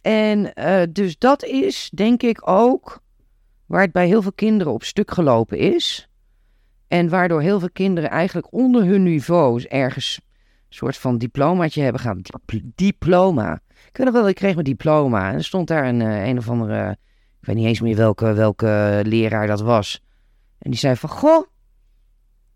[0.00, 3.00] En eh, dus dat is, denk ik, ook
[3.66, 6.08] waar het bij heel veel kinderen op stuk gelopen is.
[6.88, 10.20] En waardoor heel veel kinderen eigenlijk onder hun niveau ergens
[10.74, 12.16] soort van diplomaatje hebben gehad.
[12.22, 13.60] Dip- diploma.
[13.68, 15.28] Ik weet nog wel, ik kreeg mijn diploma.
[15.28, 16.90] En er stond daar een, eh, een of andere,
[17.40, 20.02] ik weet niet eens meer welke, welke leraar dat was.
[20.58, 21.46] En die zei van, goh,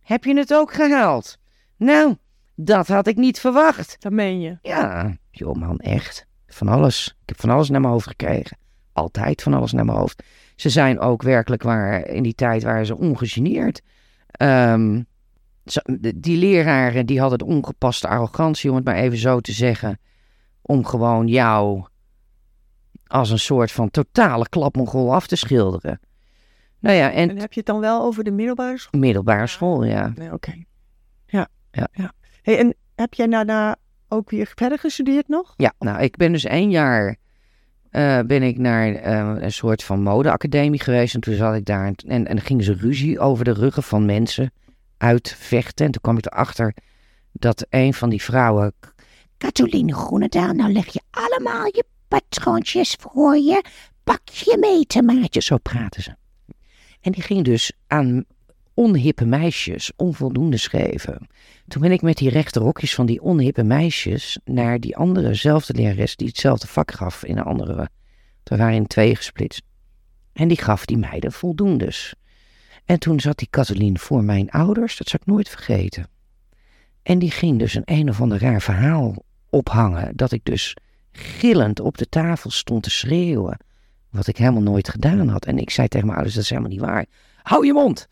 [0.01, 1.39] heb je het ook gehaald?
[1.77, 2.17] Nou,
[2.55, 3.97] dat had ik niet verwacht.
[3.99, 4.59] Dat meen je.
[4.63, 6.27] Ja, joh man, echt.
[6.47, 7.07] Van alles.
[7.23, 8.59] Ik heb van alles naar mijn hoofd gekregen.
[8.93, 10.23] Altijd van alles naar mijn hoofd.
[10.57, 13.83] Ze zijn ook werkelijk waar, in die tijd waren ze ongegeneerd.
[14.27, 15.05] Ehm, de-
[16.15, 19.99] die leraren die hadden de ongepaste arrogantie, om het maar even zo te zeggen,
[20.63, 21.85] om gewoon jou
[23.07, 26.01] als een soort van totale klapmongol af te schilderen.
[26.79, 29.01] Nou ja, en En heb je het dan wel over de middelbare school?
[29.01, 30.13] middelbare school, ja.
[30.33, 30.65] Oké.
[31.27, 31.49] Ja.
[31.71, 32.13] Ja.
[32.43, 33.77] Hey, en heb jij daarna
[34.09, 35.55] ook weer verder gestudeerd nog?
[35.57, 37.17] Ja, nou, ik ben dus één jaar
[37.91, 41.15] eh, ben ik naar eh, een soort van modeacademie geweest.
[41.15, 44.05] En toen zat ik daar en, en, en gingen ze ruzie over de ruggen van
[44.05, 44.53] mensen
[45.05, 45.87] uitvechten.
[45.87, 46.75] En toen kwam ik erachter
[47.33, 48.73] dat een van die vrouwen...
[49.39, 53.65] Caroline Groenendaal, nou leg je allemaal je patroontjes voor je.
[54.05, 55.43] Pak je mee, tomaatje.
[55.43, 56.17] Zo praten ze.
[57.01, 58.25] En die ging dus aan
[58.75, 61.29] onhippe meisjes onvoldoende schreven.
[61.69, 65.75] Toen ben ik met die rechte rokjes van die onhippe meisjes naar die andere zelfde
[65.75, 67.89] lerares die hetzelfde vak gaf in een andere.
[68.45, 69.63] We waren in twee gesplitst.
[70.33, 72.15] En die gaf die meiden voldoendes.
[72.85, 76.07] En toen zat die Kathleen voor mijn ouders, dat zal ik nooit vergeten.
[77.03, 79.15] En die ging dus een een of ander raar verhaal
[79.51, 80.17] ophangen.
[80.17, 80.77] Dat ik dus
[81.13, 83.59] gillend op de tafel stond te schreeuwen.
[84.11, 85.47] Wat ik helemaal nooit gedaan had.
[85.47, 87.07] En ik zei tegen mijn ouders, dat is helemaal niet waar.
[87.43, 88.09] Hou je mond!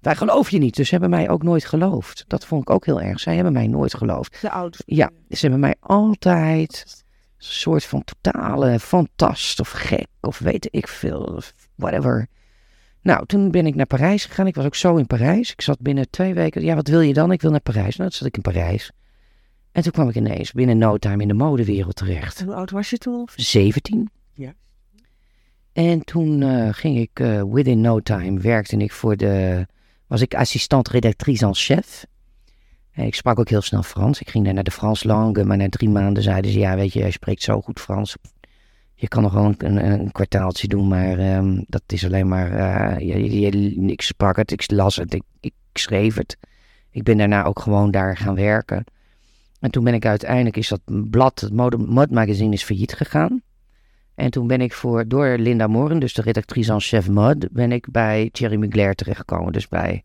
[0.00, 2.24] Wij geloven je niet, dus ze hebben mij ook nooit geloofd.
[2.26, 3.20] Dat vond ik ook heel erg.
[3.20, 4.40] Zij hebben mij nooit geloofd.
[4.40, 4.82] De ouders.
[4.86, 7.04] Ja, ze hebben mij altijd
[7.38, 12.28] een soort van totale fantast of gek of weet ik veel, of whatever.
[13.04, 14.46] Nou, toen ben ik naar Parijs gegaan.
[14.46, 15.52] Ik was ook zo in Parijs.
[15.52, 16.62] Ik zat binnen twee weken.
[16.62, 17.32] Ja, wat wil je dan?
[17.32, 17.96] Ik wil naar Parijs.
[17.96, 18.90] Nou, toen zat ik in Parijs.
[19.72, 22.40] En toen kwam ik ineens binnen no time in de modewereld terecht.
[22.40, 23.20] En hoe oud was je toen?
[23.20, 23.32] Of?
[23.36, 24.10] 17.
[24.34, 24.54] Ja.
[25.72, 29.66] En toen eh, ging ik, eh, within no time, werkte ik voor de,
[30.06, 32.06] was ik assistant redactrice en chef.
[32.92, 34.20] En ik sprak ook heel snel Frans.
[34.20, 36.92] Ik ging daar naar de Frans langue, maar na drie maanden zeiden ze, ja weet
[36.92, 38.16] je, jij spreekt zo goed Frans.
[38.94, 43.74] Je kan nog wel een, een, kwartaaltje doen, maar ehm, dat is alleen maar, je-
[43.86, 46.36] ik sprak het, ik las het, ik, ik schreef het.
[46.90, 48.84] Ik ben daarna ook gewoon daar gaan werken.
[49.60, 50.80] En toen ben ik uiteindelijk, is dat
[51.10, 53.42] blad, het Mode Mod Magazine, is failliet gegaan.
[54.14, 57.72] En toen ben ik voor, door Linda Moren, dus de redactrice en chef mode, ben
[57.72, 59.52] ik bij Thierry Mugler terechtgekomen.
[59.52, 60.04] Dus bij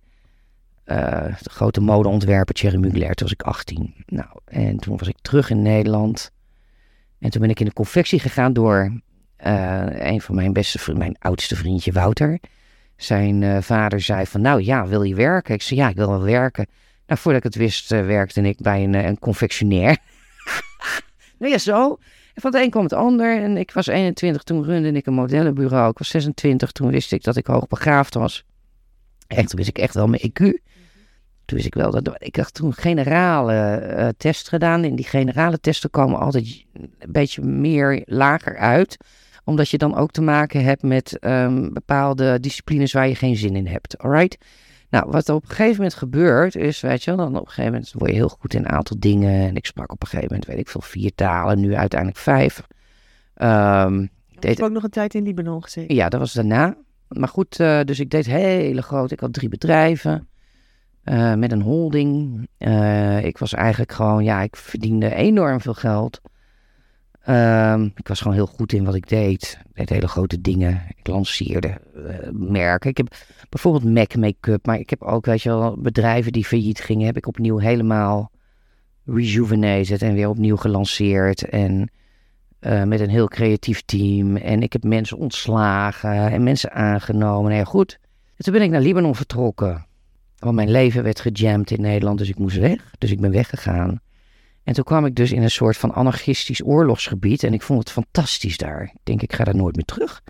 [0.84, 3.13] eh, de grote modeontwerper Thierry Mugler.
[3.13, 3.93] Toen was ik 18.
[4.06, 6.32] Nou, en toen was ik terug in Nederland.
[7.19, 9.01] En toen ben ik in de confectie gegaan door
[9.36, 12.39] eh, een van mijn beste vrienden, mijn oudste vriendje Wouter.
[12.95, 15.53] Zijn eh, vader zei van, nou ja, wil je werken?
[15.53, 16.67] Ik zei, ja, ik wil wel werken.
[17.08, 19.97] Nou, voordat ik het wist, eh, werkte ik bij een, een confectionair.
[21.39, 21.97] nou ja, zo.
[22.36, 23.41] van het een kwam het ander.
[23.41, 25.89] En ik was 21, toen runde ik een modellenbureau.
[25.89, 28.45] Ik was 26, toen wist ik dat ik hoogbegaafd was.
[29.27, 30.68] Echt, toen wist ik echt wel mijn IQ.
[31.49, 32.15] Toen wist ik wel dat.
[32.17, 34.83] Ik had toen generale uh, test gedaan.
[34.83, 38.97] En die generale testen komen altijd een beetje meer lager uit.
[39.43, 43.55] Omdat je dan ook te maken hebt met um, bepaalde disciplines waar je geen zin
[43.55, 43.97] in hebt.
[43.97, 44.38] Alright?
[44.89, 47.47] Nou, wat er op een gegeven moment gebeurt is, weet je wel, dan op een
[47.47, 49.47] gegeven moment word je heel goed in een aantal dingen.
[49.47, 52.62] En ik sprak op een gegeven moment, weet ik veel, vier talen, nu uiteindelijk vijf.
[53.35, 55.95] Um, ik deed ook nog een tijd in Libanon gezeten.
[55.95, 56.77] Ja, dat was daarna.
[57.07, 59.12] Maar goed, uh, dus ik deed hele groot.
[59.12, 60.27] Ik had drie bedrijven
[61.10, 62.48] uh, met een holding.
[62.58, 66.22] Uh, ik was eigenlijk gewoon, ja, ik verdiende enorm veel geld.
[67.30, 69.60] Um, ik was gewoon heel goed in wat ik deed.
[69.67, 70.82] Ik deed hele grote dingen.
[70.98, 71.82] Ik lanceerde
[72.32, 72.89] merken.
[72.89, 73.15] Ik heb
[73.50, 77.17] bijvoorbeeld MAC Make-up, maar ik heb ook, weet je wel, bedrijven die failliet gingen, heb
[77.17, 78.32] ik opnieuw helemaal
[79.06, 81.50] rejuvenated en weer opnieuw gelanceerd.
[81.50, 81.91] En
[82.60, 84.36] met een heel creatief team.
[84.36, 87.50] En ik heb mensen ontslagen en mensen aangenomen.
[87.50, 88.00] Nou ja, goed.
[88.36, 89.88] En toen ben ik naar Libanon vertrokken.
[90.39, 92.91] Want mijn leven werd gejamd in Nederland, dus ik moest weg.
[92.97, 94.02] Dus ik ben weggegaan.
[94.63, 97.43] En toen kwam ik dus in een soort van anarchistisch oorlogsgebied.
[97.43, 98.84] En ik vond het fantastisch daar.
[98.84, 100.21] Ik denk, ik ga daar nooit meer terug.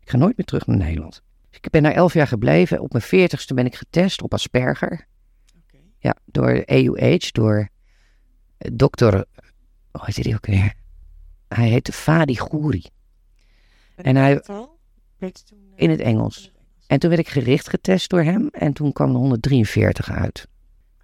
[0.00, 1.22] Ik ga nooit meer terug naar Nederland.
[1.48, 2.80] Dus ik ben daar elf jaar gebleven.
[2.80, 5.06] Op mijn veertigste ben ik getest op Asperger.
[5.66, 5.82] Okay.
[5.98, 7.68] Ja, door EUH, door
[8.58, 9.24] dokter...
[9.90, 10.74] Hoe heet die ook weer?
[11.48, 12.84] Hij heette Fadi Gouri.
[13.96, 14.42] En hij...
[15.74, 16.52] In het Engels.
[16.88, 18.48] En toen werd ik gericht getest door hem.
[18.52, 20.48] En toen kwam de 143 uit.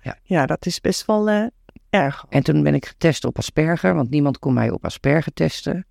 [0.03, 1.47] Ja, ja dat is best wel uh,
[1.91, 2.25] erg.
[2.29, 3.95] En toen ben ik getest op Asperger.
[3.95, 5.87] Want niemand kon mij op Asperger testen.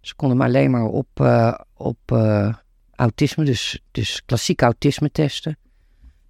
[0.00, 2.54] Ze konden me alleen maar op, uh, op uh,
[2.94, 3.44] autisme.
[3.44, 5.58] Dus, dus klassiek autisme testen.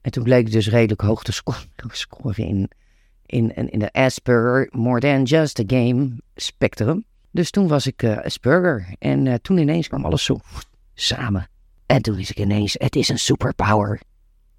[0.00, 1.32] En toen bleek ik dus redelijk hoog te
[1.90, 2.70] scoren in,
[3.26, 7.04] in, in de Asperger More Than Just a Game spectrum.
[7.30, 8.94] Dus toen was ik Asperger.
[8.98, 10.40] En toen ineens kwam alles zo
[10.94, 11.48] samen.
[11.88, 14.00] En toen wist ik ineens, het is een superpower.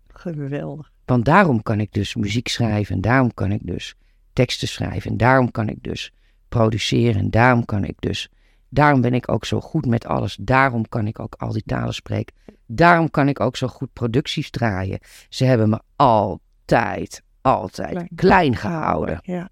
[0.07, 0.91] Geweldig.
[1.05, 2.95] Want daarom kan ik dus muziek schrijven.
[2.95, 3.95] En daarom kan ik dus
[4.33, 5.11] teksten schrijven.
[5.11, 6.13] En daarom kan ik dus
[6.47, 7.21] produceren.
[7.21, 8.29] En daarom kan ik dus...
[8.69, 10.37] Daarom ben ik ook zo goed met alles.
[10.41, 12.35] Daarom kan ik ook al die talen spreken.
[12.65, 14.99] Daarom kan ik ook zo goed producties draaien.
[15.29, 19.19] Ze hebben me altijd, altijd klein, klein gehouden.
[19.21, 19.49] Ja.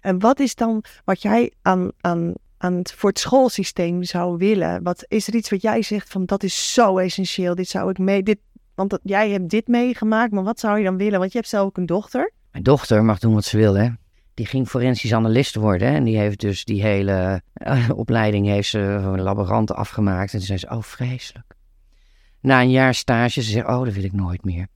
[0.00, 4.82] En wat is dan wat jij aan, aan aan het, voor het schoolsysteem zou willen?
[4.82, 7.54] Wat is er iets wat jij zegt van dat is zo essentieel?
[7.54, 8.22] Dit zou ik mee.
[8.22, 8.38] Dit,
[8.74, 11.18] want dat, jij hebt dit meegemaakt, maar wat zou je dan willen?
[11.18, 12.32] Want je hebt zelf ook een dochter.
[12.52, 13.88] Mijn dochter mag doen wat ze wil, hè?
[14.34, 15.88] Die ging forensisch analist worden.
[15.88, 20.32] En die heeft dus die hele uh, opleiding heeft ze een laborant afgemaakt.
[20.32, 21.54] En toen zei ze, oh vreselijk.
[22.40, 24.66] Na een jaar stage, ze zei, oh dat wil ik nooit meer.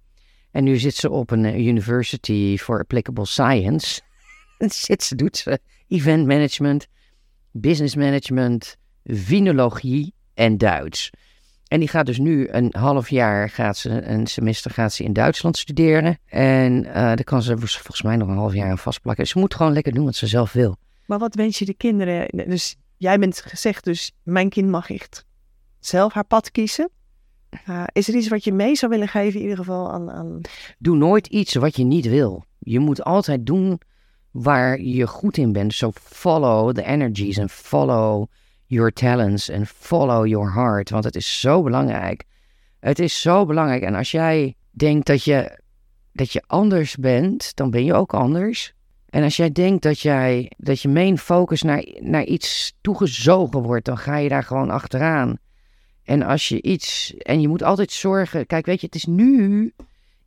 [0.50, 4.00] En nu zit ze op een uh, University for Applicable Science.
[4.58, 6.86] en zit ze, doet ze event management
[7.52, 11.10] business management, vinologie en Duits.
[11.68, 15.12] En die gaat dus nu een half jaar, gaat ze, een semester gaat ze in
[15.12, 16.18] Duitsland studeren.
[16.26, 19.26] En uh, daar kan ze volgens mij nog een half jaar aan vastplakken.
[19.26, 20.76] Ze moet gewoon lekker doen wat ze zelf wil.
[21.06, 22.48] Maar wat wens je de kinderen?
[22.48, 25.24] Dus jij bent gezegd, dus mijn kind mag echt
[25.80, 26.90] zelf haar pad kiezen.
[27.68, 30.40] Uh, is er iets wat je mee zou willen geven in ieder geval aan, aan...
[30.78, 32.44] Doe nooit iets wat je niet wil.
[32.58, 33.80] Je moet altijd doen
[34.32, 35.74] waar je goed in bent.
[35.74, 38.26] So follow the energies and follow
[38.66, 40.90] your talents and follow your heart.
[40.90, 42.24] Want het is zo belangrijk.
[42.80, 43.82] Het is zo belangrijk.
[43.82, 45.60] En als jij denkt dat je,
[46.12, 48.74] dat je anders bent, dan ben je ook anders.
[49.08, 53.84] En als jij denkt dat, jij, dat je main focus naar, naar iets toegezogen wordt,
[53.84, 55.38] dan ga je daar gewoon achteraan.
[56.02, 57.14] En als je iets.
[57.16, 58.46] En je moet altijd zorgen.
[58.46, 59.72] Kijk, weet je, het is nu.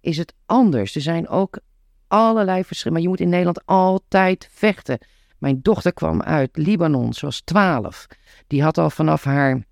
[0.02, 0.96] Is het anders.
[0.96, 1.60] Er zijn ook
[2.16, 2.94] allerlei verschillen.
[2.94, 4.98] Maar je moet in Nederland altijd vechten.
[5.38, 8.08] Mijn dochter kwam uit Libanon, ze was twaalf.
[8.48, 9.64] Die had al vanaf haar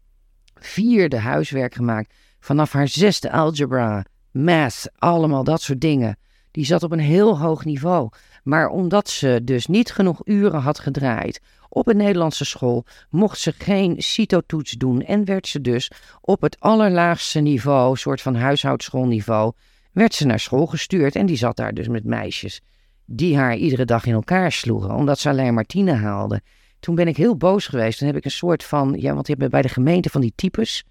[0.56, 2.14] vierde huiswerk gemaakt.
[2.40, 6.18] Vanaf haar zesde algebra, math, allemaal dat soort dingen.
[6.52, 8.10] Die zat op een heel hoog niveau.
[8.44, 13.52] Maar omdat ze dus niet genoeg uren had gedraaid op een Nederlandse school, mocht ze
[13.52, 19.54] geen CITO-toets doen en werd ze dus op het allerlaagste niveau, soort van huishoudschoolniveau,
[19.94, 22.62] werd ze naar school gestuurd en die zat daar dus met meisjes
[23.06, 26.42] die haar iedere dag in elkaar sloegen, omdat ze alleen maar tien haalde.
[26.80, 27.98] Toen ben ik heel boos geweest.
[27.98, 30.34] Toen heb ik een soort van, ja, want je hebt bij de gemeente van die
[30.36, 30.84] types,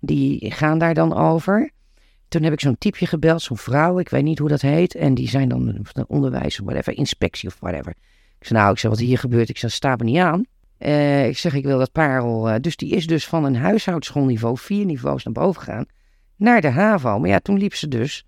[0.00, 1.70] die gaan daar dan over.
[2.28, 5.14] Toen heb ik zo'n typje gebeld, zo'n vrouw, ik weet niet hoe dat heet, en
[5.14, 7.94] die zijn dan de onderwijs of whatever, inspectie of whatever.
[8.38, 10.44] Ik zei, nou, ik zeg, wat hier gebeurt, ik zeg, sta me niet aan.
[10.78, 12.48] Uh, ik zeg, ik wil dat parel.
[12.48, 15.86] Uh, dus die is dus van een huishoudschoolniveau, vier niveaus naar boven gegaan,
[16.36, 17.18] naar de HAVO.
[17.18, 18.26] Maar ja, toen liep ze dus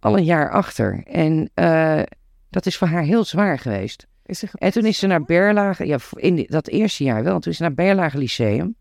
[0.00, 1.02] al een jaar achter.
[1.06, 2.02] En uh,
[2.50, 4.06] dat is voor haar heel zwaar geweest.
[4.24, 5.22] Is En toen is ze naar?
[5.24, 7.38] Berlage, ja, in die- dat eerste jaar wel.
[7.40, 8.74] Toen is ze naar Berlage Lyceum.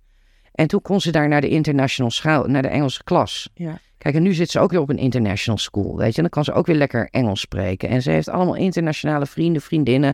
[0.52, 3.50] En toen kon ze daar naar de international schaal, naar de Engelse klas.
[3.54, 3.80] Ja.
[3.98, 6.16] Kijk, en nu zit ze ook weer op een international school, weet je.
[6.16, 7.90] En dan kan ze ook weer lekker Engels spreken.
[7.90, 10.14] En ze heeft allemaal internationale vrienden, vriendinnen.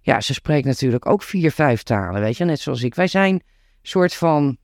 [0.00, 2.44] Ja, ze spreekt natuurlijk ook vier, vijf talen, weet je.
[2.44, 2.94] Net zoals ik.
[2.94, 3.42] Wij zijn een
[3.82, 4.56] soort van...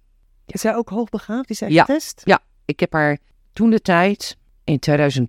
[0.47, 1.51] Is zij ook hoogbegaafd?
[1.51, 1.85] Is zij Ja.
[1.85, 2.23] getest?
[2.65, 3.19] Ik heb haar
[3.53, 5.29] toen de tijd, in 2000...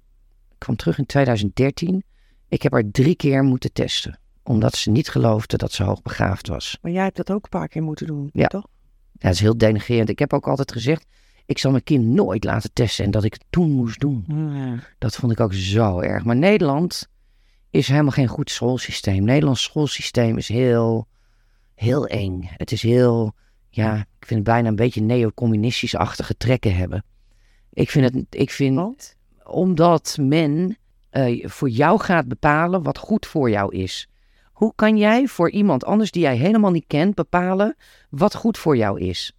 [0.64, 2.04] Ik kwam terug in 2013.
[2.48, 4.20] Ik heb haar drie keer moeten testen.
[4.44, 6.78] Omdat ze niet geloofde dat ze hoogbegaafd was.
[6.82, 8.48] Maar jij hebt dat ook een paar keer moeten doen, Ja.
[8.48, 8.68] toch?
[9.12, 10.10] Ja, dat is heel denigrerend.
[10.10, 11.06] Ik heb ook altijd gezegd,
[11.46, 14.26] ik zal mijn kind nooit laten testen en dat ik het toen moest doen.
[14.98, 16.24] Dat vond ik ook zo erg.
[16.24, 17.08] Maar Nederland
[17.70, 19.24] is helemaal geen goed schoolsysteem.
[19.24, 21.08] Nederlands schoolsysteem is heel,
[21.76, 22.42] heel eng.
[22.44, 23.34] Het is heel,
[23.70, 27.06] ja, ik vind het bijna een beetje neocommunistisch-achtige trekken hebben.
[27.74, 29.16] Ik vind het, ik vind?
[29.46, 30.78] Omdat men
[31.10, 34.08] eh, voor jou gaat bepalen wat goed voor jou is.
[34.52, 37.76] Hoe kan jij voor iemand anders die jij helemaal niet kent bepalen
[38.10, 39.34] wat goed voor jou is?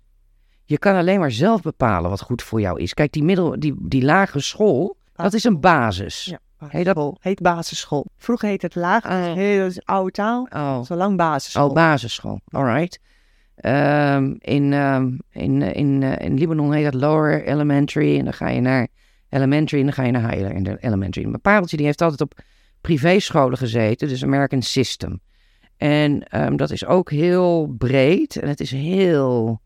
[0.65, 2.95] Je kan alleen maar zelf bepalen wat goed voor jou is.
[2.95, 6.25] Kijk, die, middel, die, die lagere school, dat is een basis.
[6.25, 6.39] Ja,
[6.69, 7.17] Heet dat- basisschool.
[7.21, 8.07] Heet basisschool.
[8.17, 9.05] Vroeger heet het laag.
[9.05, 9.33] Ah.
[9.33, 10.47] Heel oude taal.
[10.51, 11.69] Oh, Zolang basisschool.
[11.69, 12.41] oh basisschool.
[12.49, 13.01] Alright.
[13.55, 18.19] Ehm, in, ehm, in, eh, in, eh, in Libanon heet dat lower elementary.
[18.19, 18.89] En dan ga je naar
[19.35, 21.27] elementary en dan ga je naar higher elementary.
[21.27, 22.39] Mijn pareltje die heeft altijd op
[22.81, 25.21] privéscholen gezeten, dus American System.
[25.77, 29.61] En ehm, dat is ook heel breed en het is heel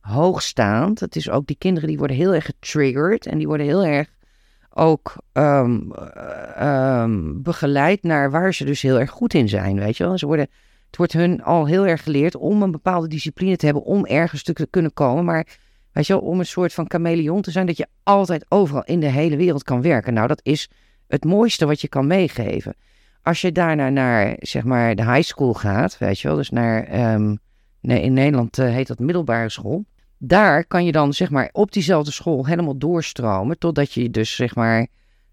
[0.00, 1.00] hoogstaand.
[1.00, 4.08] Het is ook, die kinderen die worden heel erg getriggerd en die worden heel erg
[4.70, 9.96] ook ehm, eh, ehm, begeleid naar waar ze dus heel erg goed in zijn, weet
[9.96, 10.18] je wel.
[10.18, 10.48] Ze worden,
[10.86, 14.42] het wordt hun al heel erg geleerd om een bepaalde discipline te hebben om ergens
[14.42, 15.46] te kunnen komen, maar
[15.92, 19.00] weet je wel, om een soort van chameleon te zijn dat je altijd overal in
[19.00, 20.14] de hele wereld kan werken.
[20.14, 20.70] Nou, dat is
[21.08, 22.74] het mooiste wat je kan meegeven.
[23.22, 26.84] Als je daarna naar, zeg maar, de high school gaat, weet je wel, dus naar,
[26.84, 27.36] ehm,
[27.80, 29.84] nee, in Nederland eh, heet dat middelbare school.
[30.18, 34.54] Daar kan je dan, zeg maar, op diezelfde school helemaal doorstromen, totdat je dus, zeg
[34.54, 34.86] maar,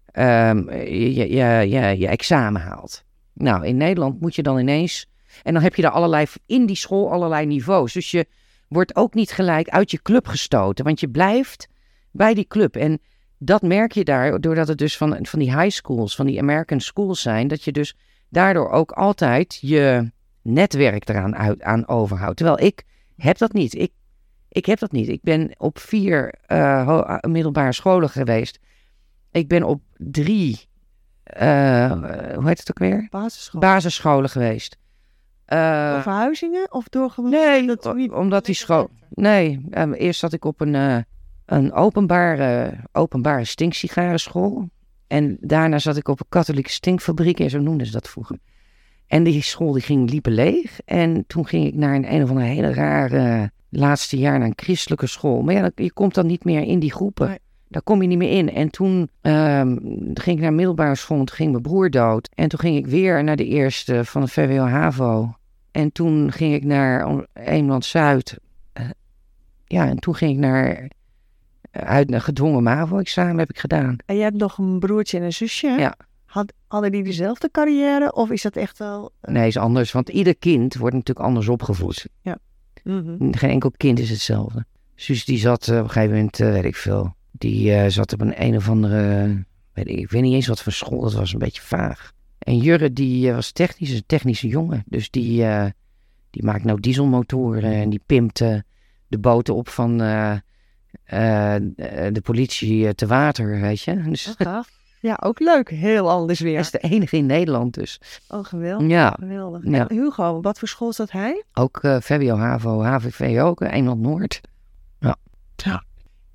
[0.06, 3.04] ehm, je, je, je, je, examen haalt.
[3.32, 5.10] Nou, in Nederland moet je dan ineens,
[5.42, 7.92] en dan heb je daar allerlei, in die school allerlei niveaus.
[7.92, 8.26] Dus je
[8.68, 11.68] wordt ook niet gelijk uit je club gestoten, want je blijft
[12.10, 12.76] bij die club.
[12.76, 13.00] En
[13.38, 16.80] dat merk je daar, doordat het dus van, van die high schools, van die American
[16.80, 17.96] schools zijn, dat je dus
[18.28, 20.10] daardoor ook altijd je
[20.42, 22.36] netwerk eraan uit, aan overhoudt.
[22.36, 22.84] Terwijl ik
[23.16, 23.74] heb dat niet.
[23.74, 23.92] Ik,
[24.48, 25.08] ik heb dat niet.
[25.08, 28.58] Ik ben op vier eh, ho- middelbare scholen geweest.
[29.30, 30.68] Ik ben op drie,
[31.22, 31.92] eh,
[32.34, 33.06] hoe heet het ook weer?
[33.60, 34.76] Basisscholen geweest.
[35.48, 37.30] Door verhuizingen of door gewoon...
[37.30, 38.90] nee, dat o- niet- omdat die school...
[39.10, 40.98] Nee, ehm, eerst zat ik op een, eh,
[41.46, 44.68] een openbare, openbare stinksigarenschool.
[45.06, 47.40] En daarna zat ik op een katholieke stinkfabriek.
[47.40, 48.38] En zo noemden ze dat vroeger.
[49.06, 50.80] En die school die ging liepen leeg.
[50.84, 53.50] En toen ging ik naar een, een of andere hele rare...
[53.68, 55.42] laatste jaar naar een christelijke school.
[55.42, 57.28] Maar ja, je komt dan niet meer in die groepen.
[57.28, 57.38] Nee.
[57.68, 58.52] Daar kom je niet meer in.
[58.52, 59.76] En toen ehm,
[60.14, 61.18] ging ik naar middelbare school.
[61.18, 62.28] En toen ging mijn broer dood.
[62.34, 65.34] En toen ging ik weer naar de eerste van de VWO-HAVO.
[65.70, 68.38] En toen ging ik naar Eemland-Zuid.
[68.72, 68.84] Eh,
[69.64, 70.90] ja, en toen ging ik naar...
[71.70, 73.96] Uit een gedwongen MAVO-examen heb ik gedaan.
[74.06, 75.68] En je hebt nog een broertje en een zusje.
[75.78, 75.94] Ja.
[76.24, 78.12] Had, hadden die dezelfde carrière?
[78.14, 79.10] Of is dat echt wel...
[79.20, 79.92] eh, Nee, is anders.
[79.92, 82.08] Want ieder kind wordt natuurlijk anders opgevoed.
[82.84, 83.32] mhm.
[83.32, 84.64] Geen enkel kind is hetzelfde.
[84.94, 87.16] Suus die zat eh, op een gegeven moment, eh, weet ik veel.
[87.32, 89.26] Die eh, zat op een een of andere...
[89.72, 91.00] Weet ik, ik weet niet eens wat voor school.
[91.00, 92.12] Dat was een beetje vaag.
[92.38, 94.84] En Jurre die eh, was technisch, een technische jongen.
[94.86, 95.66] Dus die, eh,
[96.30, 97.72] die maakt nou dieselmotoren.
[97.72, 98.38] En die pimpt
[99.08, 99.98] de boten op van
[102.08, 104.02] de politie te water, weet je.
[104.02, 104.34] Dus.
[105.00, 105.70] Ja, ook leuk.
[105.70, 106.58] Heel anders hij weer.
[106.58, 108.00] is de enige in Nederland dus.
[108.28, 108.88] Oh, geweldig.
[108.88, 109.64] Ja, Geweldig.
[109.64, 109.88] Ja.
[109.88, 111.44] En Hugo, wat voor school zat hij?
[111.54, 113.60] ook VWO, HAVO, HVV ook.
[113.60, 114.40] Eemland Noord.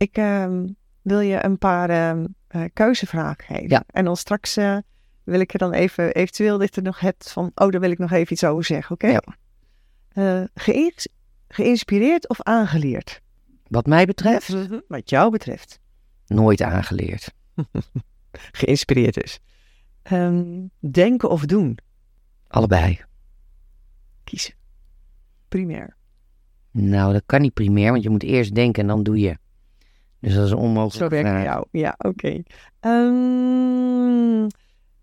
[0.03, 0.65] Ik ehm,
[1.04, 3.70] wil je een paar ehm, eh, keuzevragen geven.
[3.70, 3.84] Ja.
[3.88, 4.78] En dan straks eh,
[5.24, 7.98] wil ik er dan even, eventueel je er nog hebt van, oh, daar wil ik
[7.98, 9.08] nog even iets over zeggen, oké?
[9.08, 9.24] Ja.
[10.10, 11.08] Eh, geïns-
[11.47, 13.22] geïnspireerd of aangeleerd?
[13.68, 14.56] Wat mij betreft,
[14.88, 15.80] Wat jou betreft.
[16.28, 17.34] nooit aangeleerd.
[18.51, 19.39] Geïnspireerd is.
[20.04, 21.78] Ehm, denken of doen?
[22.47, 23.01] Allebei.
[24.24, 24.54] Kiezen.
[25.47, 25.95] Primair.
[26.72, 29.38] Nou, dat kan niet primair, want je moet eerst denken en dan doe je.
[30.24, 31.65] Dus dat is een Zo werkt het jou.
[31.71, 32.43] Ja, oké.
[32.80, 34.47] Ehm,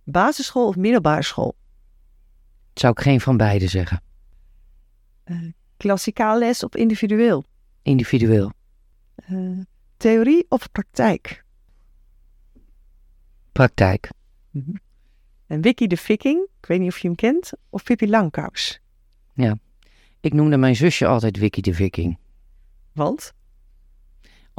[0.04, 1.56] basisschool of middelbare school?
[2.74, 4.02] Zou ik geen van beide zeggen.
[5.76, 7.44] Klassikaal les of individueel?
[7.82, 8.52] Individueel.
[9.14, 9.58] Eh,
[9.96, 11.44] theorie of praktijk?
[13.52, 14.10] Praktijk.
[15.46, 18.80] En Wiki de Viking, ik weet niet of je hem kent, of Pippi Langkous.
[20.20, 22.18] Ik noemde mijn zusje altijd Wiki de Viking.
[22.92, 23.32] Want?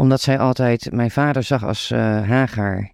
[0.01, 1.99] Omdat zij altijd mijn vader zag als eh
[2.29, 2.91] Hagar.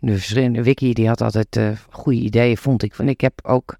[0.00, 2.94] Eh, Wiki die had altijd eh, goede ideeën, vond ik.
[2.94, 3.76] Want ik heb ook,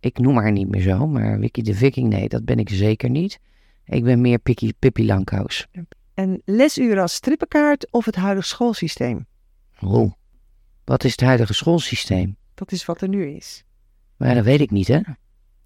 [0.00, 3.10] ik noem haar niet meer zo, maar Wiki de Viking, nee, dat ben ik zeker
[3.10, 3.38] niet.
[3.84, 5.66] Ik ben meer Pippi, Pippi Langkous.
[6.14, 9.26] En lesuren als strippenkaart of het huidige schoolsysteem?
[9.82, 10.12] Oeh,
[10.84, 12.36] wat is het huidige schoolsysteem?
[12.54, 13.64] Dat is wat er nu is.
[14.16, 15.00] Maar dat weet ik niet, hè?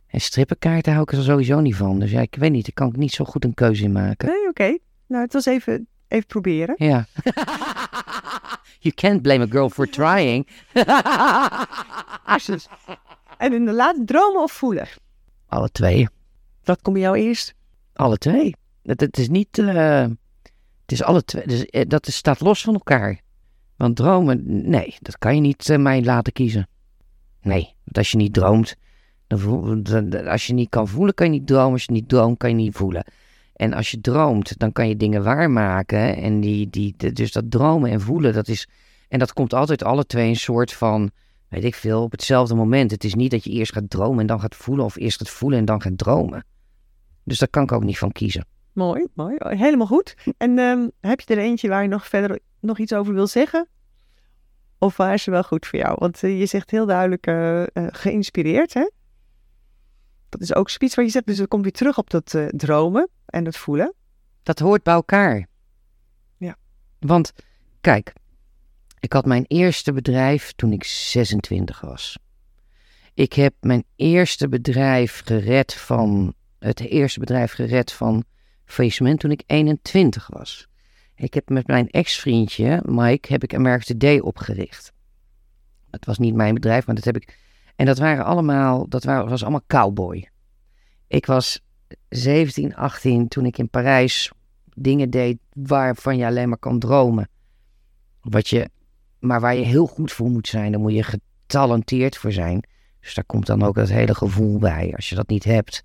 [0.06, 1.98] En strippenkaarten hou ik er sowieso niet van.
[1.98, 4.28] Dus ja, ik weet niet, daar kan ik niet zo goed een keuze in maken.
[4.28, 4.78] Nee, oké.
[5.06, 6.74] Nou, het was even, even proberen.
[6.78, 7.06] Ja.
[8.86, 10.46] you can't blame a girl for trying.
[12.24, 12.68] Precies.
[13.38, 14.88] En inderdaad, dromen of voelen?
[15.48, 16.08] Alle twee.
[16.64, 17.54] Wat komt bij jou eerst?
[17.92, 18.54] Alle twee.
[18.82, 19.58] Het, het is niet.
[19.58, 20.00] eh,
[20.82, 21.46] het is alle twee.
[21.46, 23.20] Dus, eh, dat is, staat los van elkaar.
[23.76, 26.68] Want dromen, nee, dat kan je niet eh, mij laten kiezen.
[27.42, 28.74] Nee, want als je niet droomt,
[29.26, 31.72] dan voel, dan- dan- als je niet kan voelen, kan je niet dromen.
[31.72, 33.04] Als je niet droomt, kan je niet voelen.
[33.62, 36.16] En als je droomt, dan kan je dingen waarmaken.
[36.16, 38.68] En die, die, dus dat dromen en voelen, dat is.
[39.08, 41.10] En dat komt altijd alle twee een soort van.
[41.48, 42.90] Weet ik veel, op hetzelfde moment.
[42.90, 45.28] Het is niet dat je eerst gaat dromen en dan gaat voelen, of eerst gaat
[45.28, 46.44] voelen en dan gaat dromen.
[47.24, 48.46] Dus daar kan ik ook niet van kiezen.
[48.72, 49.36] Mooi, mooi.
[49.38, 50.14] Helemaal goed.
[50.36, 53.68] En ehm, heb je er eentje waar je nog verder nog iets over wil zeggen?
[54.78, 55.96] Of waar is ze wel goed voor jou?
[55.98, 58.90] Want eh, je zegt heel duidelijk eh, eh, geïnspireerd, hè?
[60.28, 61.26] Dat is ook zoiets wat je zegt.
[61.26, 63.94] Dus dan komt weer terug op dat dromen en het voelen.
[64.42, 65.48] Dat hoort bij elkaar.
[66.36, 66.56] Ja.
[66.98, 67.32] Want,
[67.80, 68.12] kijk,
[69.00, 72.18] ik had mijn eerste bedrijf toen ik 26 was.
[73.14, 78.24] Ik heb mijn eerste bedrijf gered van, het eerste bedrijf gered van
[78.64, 80.68] faillissement toen ik 21 was.
[81.14, 84.92] Ik heb met mijn ex-vriendje, Mike, heb ik American Day opgericht.
[85.90, 87.38] Het was niet mijn bedrijf, maar dat heb ik...
[87.76, 90.30] En dat waren allemaal, dat waren, was allemaal cowboy.
[91.06, 91.62] Ik was
[92.12, 94.32] 17, 18 toen ik in Parijs
[94.74, 97.28] dingen deed waarvan je alleen maar kan dromen.
[98.20, 98.70] Wat je,
[99.18, 100.72] maar waar je heel goed voor moet zijn.
[100.72, 102.64] Daar moet je getalenteerd voor zijn.
[103.00, 104.92] Dus daar komt dan ook dat hele gevoel bij.
[104.96, 105.82] Als je dat niet hebt,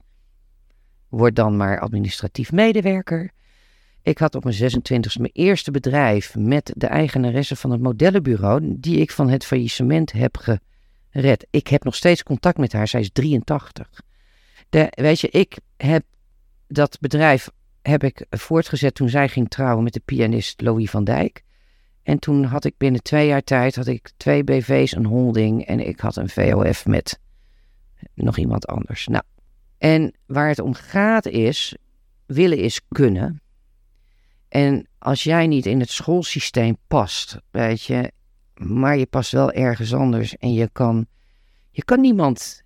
[1.10, 3.32] word dan maar administratief medewerker.
[4.02, 9.00] Ik had op mijn 26e mijn eerste bedrijf met de eigenaresse van het modellenbureau, die
[9.00, 10.60] ik van het faillissement heb
[11.10, 11.48] gered.
[11.50, 14.02] Ik heb nog steeds contact met haar, zij is 83.
[14.70, 16.04] De, weet je, ik heb
[16.68, 17.50] dat bedrijf
[17.82, 21.44] heb ik voortgezet toen zij ging trouwen met de pianist Louis van Dijk.
[22.04, 25.88] En toen had ik binnen twee jaar tijd had ik twee BV's, een holding en
[25.88, 27.20] ik had een VOF met
[28.14, 29.08] nog iemand anders.
[29.08, 29.24] Nou,
[29.78, 31.78] en waar het om gaat is,
[32.26, 33.42] willen is kunnen.
[34.50, 38.12] En als jij niet in het schoolsysteem past, weet je,
[38.54, 41.08] maar je past wel ergens anders en je kan,
[41.72, 42.62] je kan niemand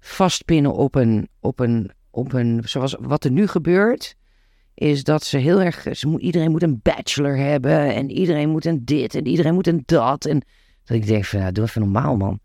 [0.00, 4.16] vastpinnen op een, op een, op een, zoals wat er nu gebeurt,
[4.74, 8.64] is dat ze heel erg, ze moet, iedereen moet een bachelor hebben en iedereen moet
[8.64, 10.24] een dit en iedereen moet een dat.
[10.24, 10.42] En
[10.84, 12.40] dat ik denk van, nou, doe even normaal man.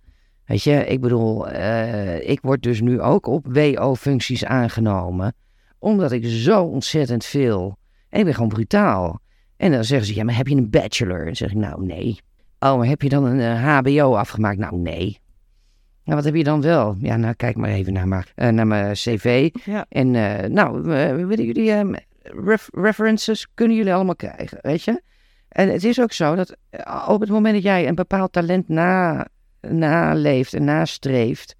[0.45, 5.34] Weet je, ik bedoel, eh, ik word dus nu ook op WO-functies aangenomen,
[5.80, 7.78] omdat ik zo ontzettend veel,
[8.09, 9.20] en ik ben gewoon brutaal.
[9.57, 11.20] En dan zeggen ze, ja, maar heb je een bachelor?
[11.20, 12.20] En dan zeg ik, nou, nee.
[12.59, 14.57] Oh, maar heb je dan een eh, HBO afgemaakt?
[14.57, 15.20] Nou, nee.
[16.10, 16.95] Nou, wat heb je dan wel?
[16.99, 19.49] Ja, nou, kijk maar even naar mijn, eh, naar mijn cv.
[19.66, 19.86] Ja.
[19.89, 25.01] En eh, nou, eh, willen jullie ref- references kunnen jullie allemaal krijgen, weet je?
[25.49, 28.68] En het is ook zo dat eh, op het moment dat jij een bepaald talent
[28.70, 29.28] na,
[29.62, 31.55] naleeft en nastreeft,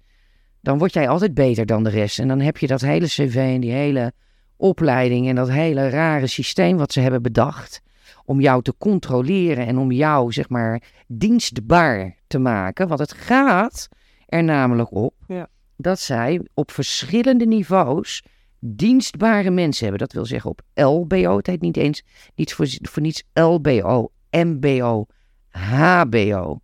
[0.60, 2.18] dan word jij altijd beter dan de rest.
[2.18, 4.12] En dan heb je dat hele cv en die hele
[4.56, 7.80] opleiding en dat hele rare systeem wat ze hebben bedacht
[8.24, 12.88] om jou te controleren en om jou, zeg maar, dienstbaar te maken.
[12.88, 13.88] Want het gaat
[14.30, 15.48] er namelijk op Ja.
[15.76, 18.22] dat zij op verschillende niveaus
[18.58, 20.06] dienstbare mensen hebben.
[20.06, 22.02] Dat wil zeggen op LBO, het heet niet eens
[22.34, 25.06] niet voor, voor niets LBO, MBO,
[25.48, 26.60] HBO.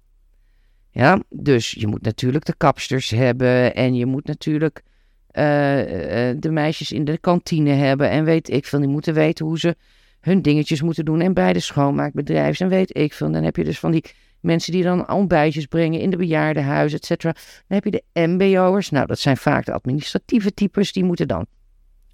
[0.90, 4.82] Ja, dus je moet natuurlijk de kapsters hebben en je moet natuurlijk
[5.30, 8.78] eh, eh, de meisjes in de kantine hebben en weet ik veel.
[8.78, 9.76] Die moeten weten hoe ze
[10.20, 13.30] hun dingetjes moeten doen en bij de schoonmaakbedrijf en weet ik veel.
[13.32, 14.04] Dan heb je dus van die
[14.46, 17.32] mensen die dan ontbijtjes brengen in de bejaardenhuis, et cetera.
[17.32, 18.90] Dan heb je de MBO'ers.
[18.90, 20.92] Nou, dat zijn vaak de administratieve types.
[20.92, 21.46] Die moeten dan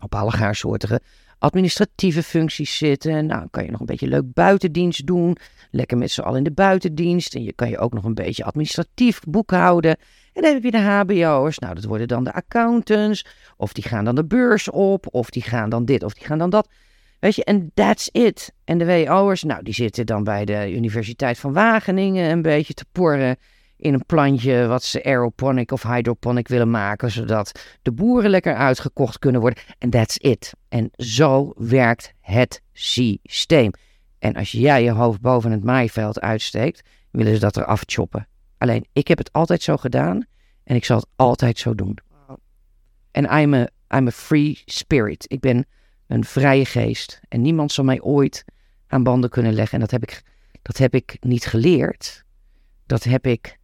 [0.01, 1.01] op alle soortige
[1.39, 3.27] administratieve functies zitten.
[3.27, 5.37] Nou, kan je nog een beetje leuk buitendienst doen.
[5.71, 7.35] Lekker met z'n allen in de buitendienst.
[7.35, 9.97] En je kan je ook nog een beetje administratief boekhouden.
[10.33, 11.59] En dan heb je de HBO'ers.
[11.59, 13.27] Nou, dat worden dan de accountants.
[13.57, 15.07] Of die gaan dan de beurs op.
[15.11, 16.03] Of die gaan dan dit.
[16.03, 16.69] Of die gaan dan dat.
[17.23, 18.53] Weet je, en that's it.
[18.65, 22.85] En de WO'ers, nou, die zitten dan bij de Universiteit van Wageningen een beetje te
[22.93, 23.37] porren
[23.77, 29.19] in een plantje wat ze aeroponic of hydroponic willen maken, zodat de boeren lekker uitgekocht
[29.19, 29.63] kunnen worden.
[29.79, 30.53] En that's it.
[30.69, 33.71] En zo werkt het systeem.
[34.19, 38.29] En als jij je hoofd boven het maaiveld uitsteekt, willen ze dat er afchoppen.
[38.59, 40.27] Alleen, ik heb het altijd zo gedaan
[40.65, 41.99] en ik zal het altijd zo doen.
[43.11, 45.25] En I'm a, I'm a free spirit.
[45.29, 45.67] Ik ben
[46.13, 47.21] een vrije geest.
[47.29, 48.45] En niemand zal mij ooit
[48.87, 49.75] aan banden kunnen leggen.
[49.75, 50.23] En dat heb ik,
[50.63, 52.25] dat heb ik niet geleerd.
[52.87, 53.61] Dat heb ik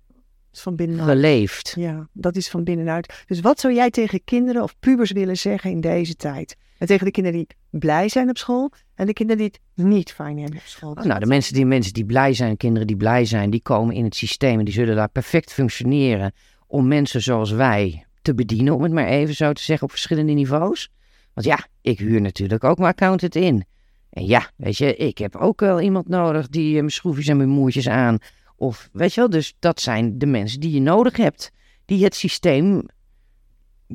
[0.53, 1.09] van binnenuit.
[1.09, 1.75] geleefd.
[1.77, 3.25] Ja, dat is van binnenuit.
[3.27, 6.57] Dus wat zou jij tegen kinderen of pubers willen zeggen in deze tijd?
[6.79, 10.13] En tegen de kinderen die blij zijn op school en de kinderen die het niet
[10.13, 10.93] fijn hebben op school.
[10.93, 13.95] Oh, nou, de mensen die, mensen die blij zijn, kinderen die blij zijn, die komen
[13.95, 16.33] in het systeem en die zullen daar perfect functioneren
[16.67, 20.33] om mensen zoals wij te bedienen, om het maar even zo te zeggen, op verschillende
[20.33, 20.91] niveaus.
[21.39, 23.65] Want ja, ik huur natuurlijk ook mijn accountant in.
[24.11, 27.37] En ja, weet je, ik heb ook wel iemand nodig die eh, mijn schroefjes en
[27.37, 28.19] mijn moertjes aan.
[28.57, 31.51] Of weet je wel, dus dat zijn de mensen die je nodig hebt.
[31.85, 32.89] Die het systeem,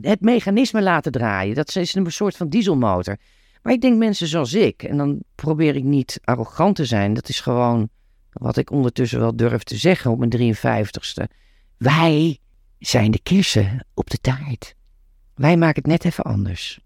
[0.02, 1.56] het mechanisme laten draaien.
[1.56, 3.18] Dat is een soort van dieselmotor.
[3.62, 7.14] Maar ik denk mensen zoals ik, en dan probeer ik niet arrogant te zijn.
[7.14, 7.90] Dat is gewoon
[8.32, 11.24] wat ik ondertussen wel durf te zeggen op mijn 53ste.
[11.78, 12.38] Wij
[12.80, 14.76] zijn de kersen op de taart.
[15.36, 16.82] Wij maken het net even anders.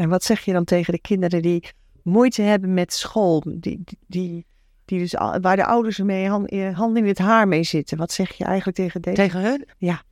[0.00, 1.68] En wat zeg je dan tegen de kinderen die
[2.02, 3.42] moeite hebben met school?
[3.46, 4.46] Die, die,
[4.84, 7.98] die, dus, waar de ouders mee hand, eh, hand in het haar mee zitten.
[7.98, 9.16] Wat zeg je eigenlijk tegen deze?
[9.16, 9.68] Tegen hun?
[9.78, 10.02] Ja.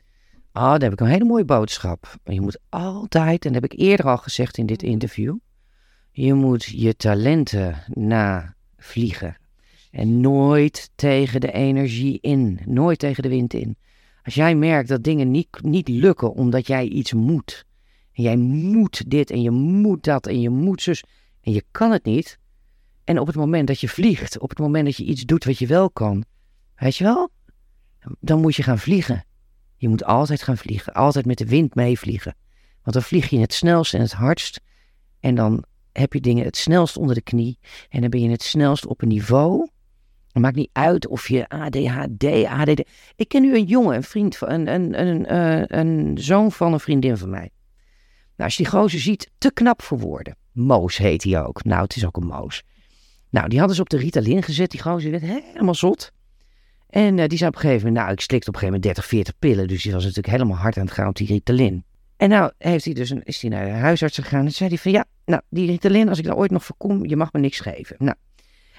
[0.52, 2.14] Oh, daar heb ik een hele mooie boodschap.
[2.24, 5.36] Je moet altijd, en dat heb ik eerder al gezegd in dit interview.
[6.10, 9.36] Je moet je talenten navliegen.
[9.90, 12.60] En nooit tegen de energie in.
[12.64, 13.76] Nooit tegen de wind in.
[14.22, 17.66] Als jij merkt dat dingen niet, niet lukken omdat jij iets moet.
[18.18, 21.04] En jij moet dit en je moet dat en je moet zus.
[21.40, 22.38] En je kan het niet.
[23.04, 25.58] En op het moment dat je vliegt, op het moment dat je iets doet wat
[25.58, 26.24] je wel kan.
[26.76, 27.30] Weet je wel?
[28.20, 29.24] Dan moet je gaan vliegen.
[29.76, 30.92] Je moet altijd gaan vliegen.
[30.92, 32.36] Altijd met de wind meevliegen.
[32.82, 34.60] Want dan vlieg je het snelst en het hardst.
[35.20, 37.58] En dan heb je dingen het snelst onder de knie.
[37.88, 39.68] En dan ben je het snelst op een niveau.
[40.32, 42.82] Het maakt niet uit of je ADHD, ADD...
[43.16, 46.72] Ik ken nu een jongen, een vriend, van, een, een, een, eh, een zoon van
[46.72, 47.50] een vriendin van mij.
[48.38, 50.36] Nou, als je die gozer ziet, te knap voor woorden.
[50.52, 51.64] Moos heet hij ook.
[51.64, 52.62] Nou, het is ook een moos.
[53.30, 54.70] Nou, die hadden ze op de Ritalin gezet.
[54.70, 56.12] Die gozer werd helemaal zot.
[56.88, 58.82] En eh, die zei op een gegeven moment, nou, ik slikte op een gegeven moment
[58.82, 59.68] 30, 40 pillen.
[59.68, 61.84] Dus die was natuurlijk helemaal hard aan het gaan op die Ritalin.
[62.16, 64.78] En nou heeft hij dus een, is hij naar de huisarts gegaan en zei hij
[64.78, 67.40] van, ja, nou, die Ritalin, als ik daar ooit nog voor kom, je mag me
[67.40, 67.96] niks geven.
[67.98, 68.16] Nou,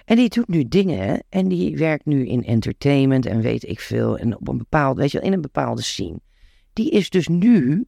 [0.06, 4.18] en die doet nu dingen en die werkt nu in entertainment en weet ik veel.
[4.18, 6.20] En op een bepaald, weet je wel, in een bepaalde scene.
[6.74, 7.86] Die is dus nu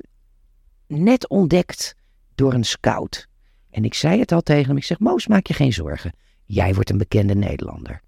[0.91, 1.95] net ontdekt
[2.35, 3.27] door een scout.
[3.69, 6.13] En ik zei het al tegen hem, ik zeg, Moos, maak je geen zorgen.
[6.45, 8.01] Jij wordt een bekende Nederlander.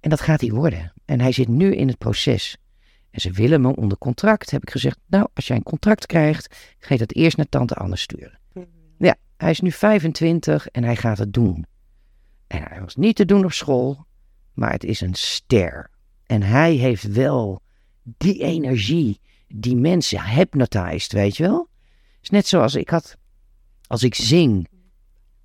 [0.00, 0.92] En dat gaat hij worden.
[1.04, 2.56] En hij zit nu in het proces.
[3.10, 4.50] En ze willen me onder contract.
[4.50, 7.74] Heb ik gezegd, nou, als jij een contract krijgt, ga je dat eerst naar tante
[7.74, 8.38] Anne sturen.
[8.98, 11.66] Ja, hij is nu 25 en hij gaat het doen.
[12.46, 14.06] En hij was niet te doen op school,
[14.52, 15.90] maar het is een ster.
[16.26, 17.62] En hij heeft wel
[18.02, 21.68] die energie die mensen hypnotized, weet je wel?
[22.22, 23.16] Is net zoals ik had,
[23.86, 24.68] als ik zing,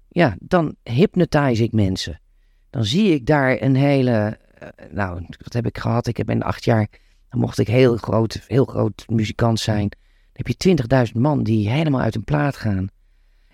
[0.08, 2.22] ja, dan hypnotize ik mensen.
[2.70, 6.08] Dan zie ik daar een hele, eh, nou, wat heb ik gehad?
[6.08, 6.88] Ik heb in acht jaar,
[7.30, 9.90] dan mocht ik heel groot, heel groot muzikant zijn.
[9.90, 12.88] Dan heb je 20.000 man die helemaal uit een plaat gaan.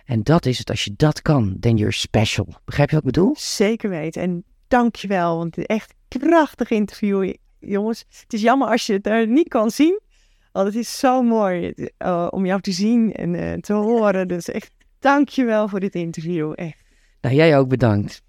[0.05, 2.47] En dat is het, als je dat kan, then you're special.
[2.65, 3.35] Begrijp je wat ik bedoel?
[3.37, 4.21] Zeker weten.
[4.21, 8.05] En dankjewel, want echt een prachtig interview, jongens.
[8.21, 9.99] Het is jammer als je het er niet kan zien.
[10.53, 14.27] Want het is zo mooi eh, om jou te zien en eh, te horen.
[14.27, 16.51] Dus echt dankjewel voor dit interview.
[16.55, 16.83] Echt.
[17.21, 18.21] Nou, jij ook bedankt.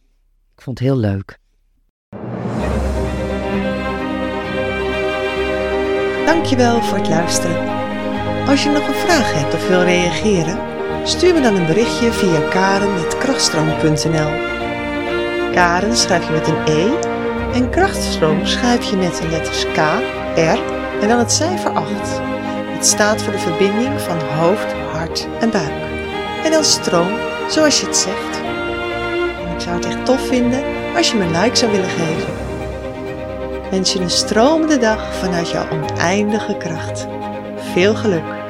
[0.57, 1.39] Ik vond het heel leuk.
[6.27, 7.83] Dankjewel voor het luisteren.
[8.47, 10.59] Als je nog een vraag hebt of wil reageren,
[11.07, 14.53] stuur me dan een berichtje via karen.krachtstroom.nl
[15.53, 16.95] Karen schrijf je met een E
[17.53, 19.77] en krachtstroom schrijf je met de letters K,
[20.37, 21.91] R en dan het cijfer 8.
[22.75, 25.73] Het staat voor de verbinding van hoofd, hart en buik.
[26.45, 27.13] En dan stroom,
[27.49, 28.37] zoals je het zegt.
[29.55, 30.63] Ik zou het echt tof vinden
[30.97, 32.33] als je me een like zou willen geven.
[33.71, 37.07] Wens je een stromende dag vanuit jouw oneindige kracht.
[37.73, 38.43] Veel geluk!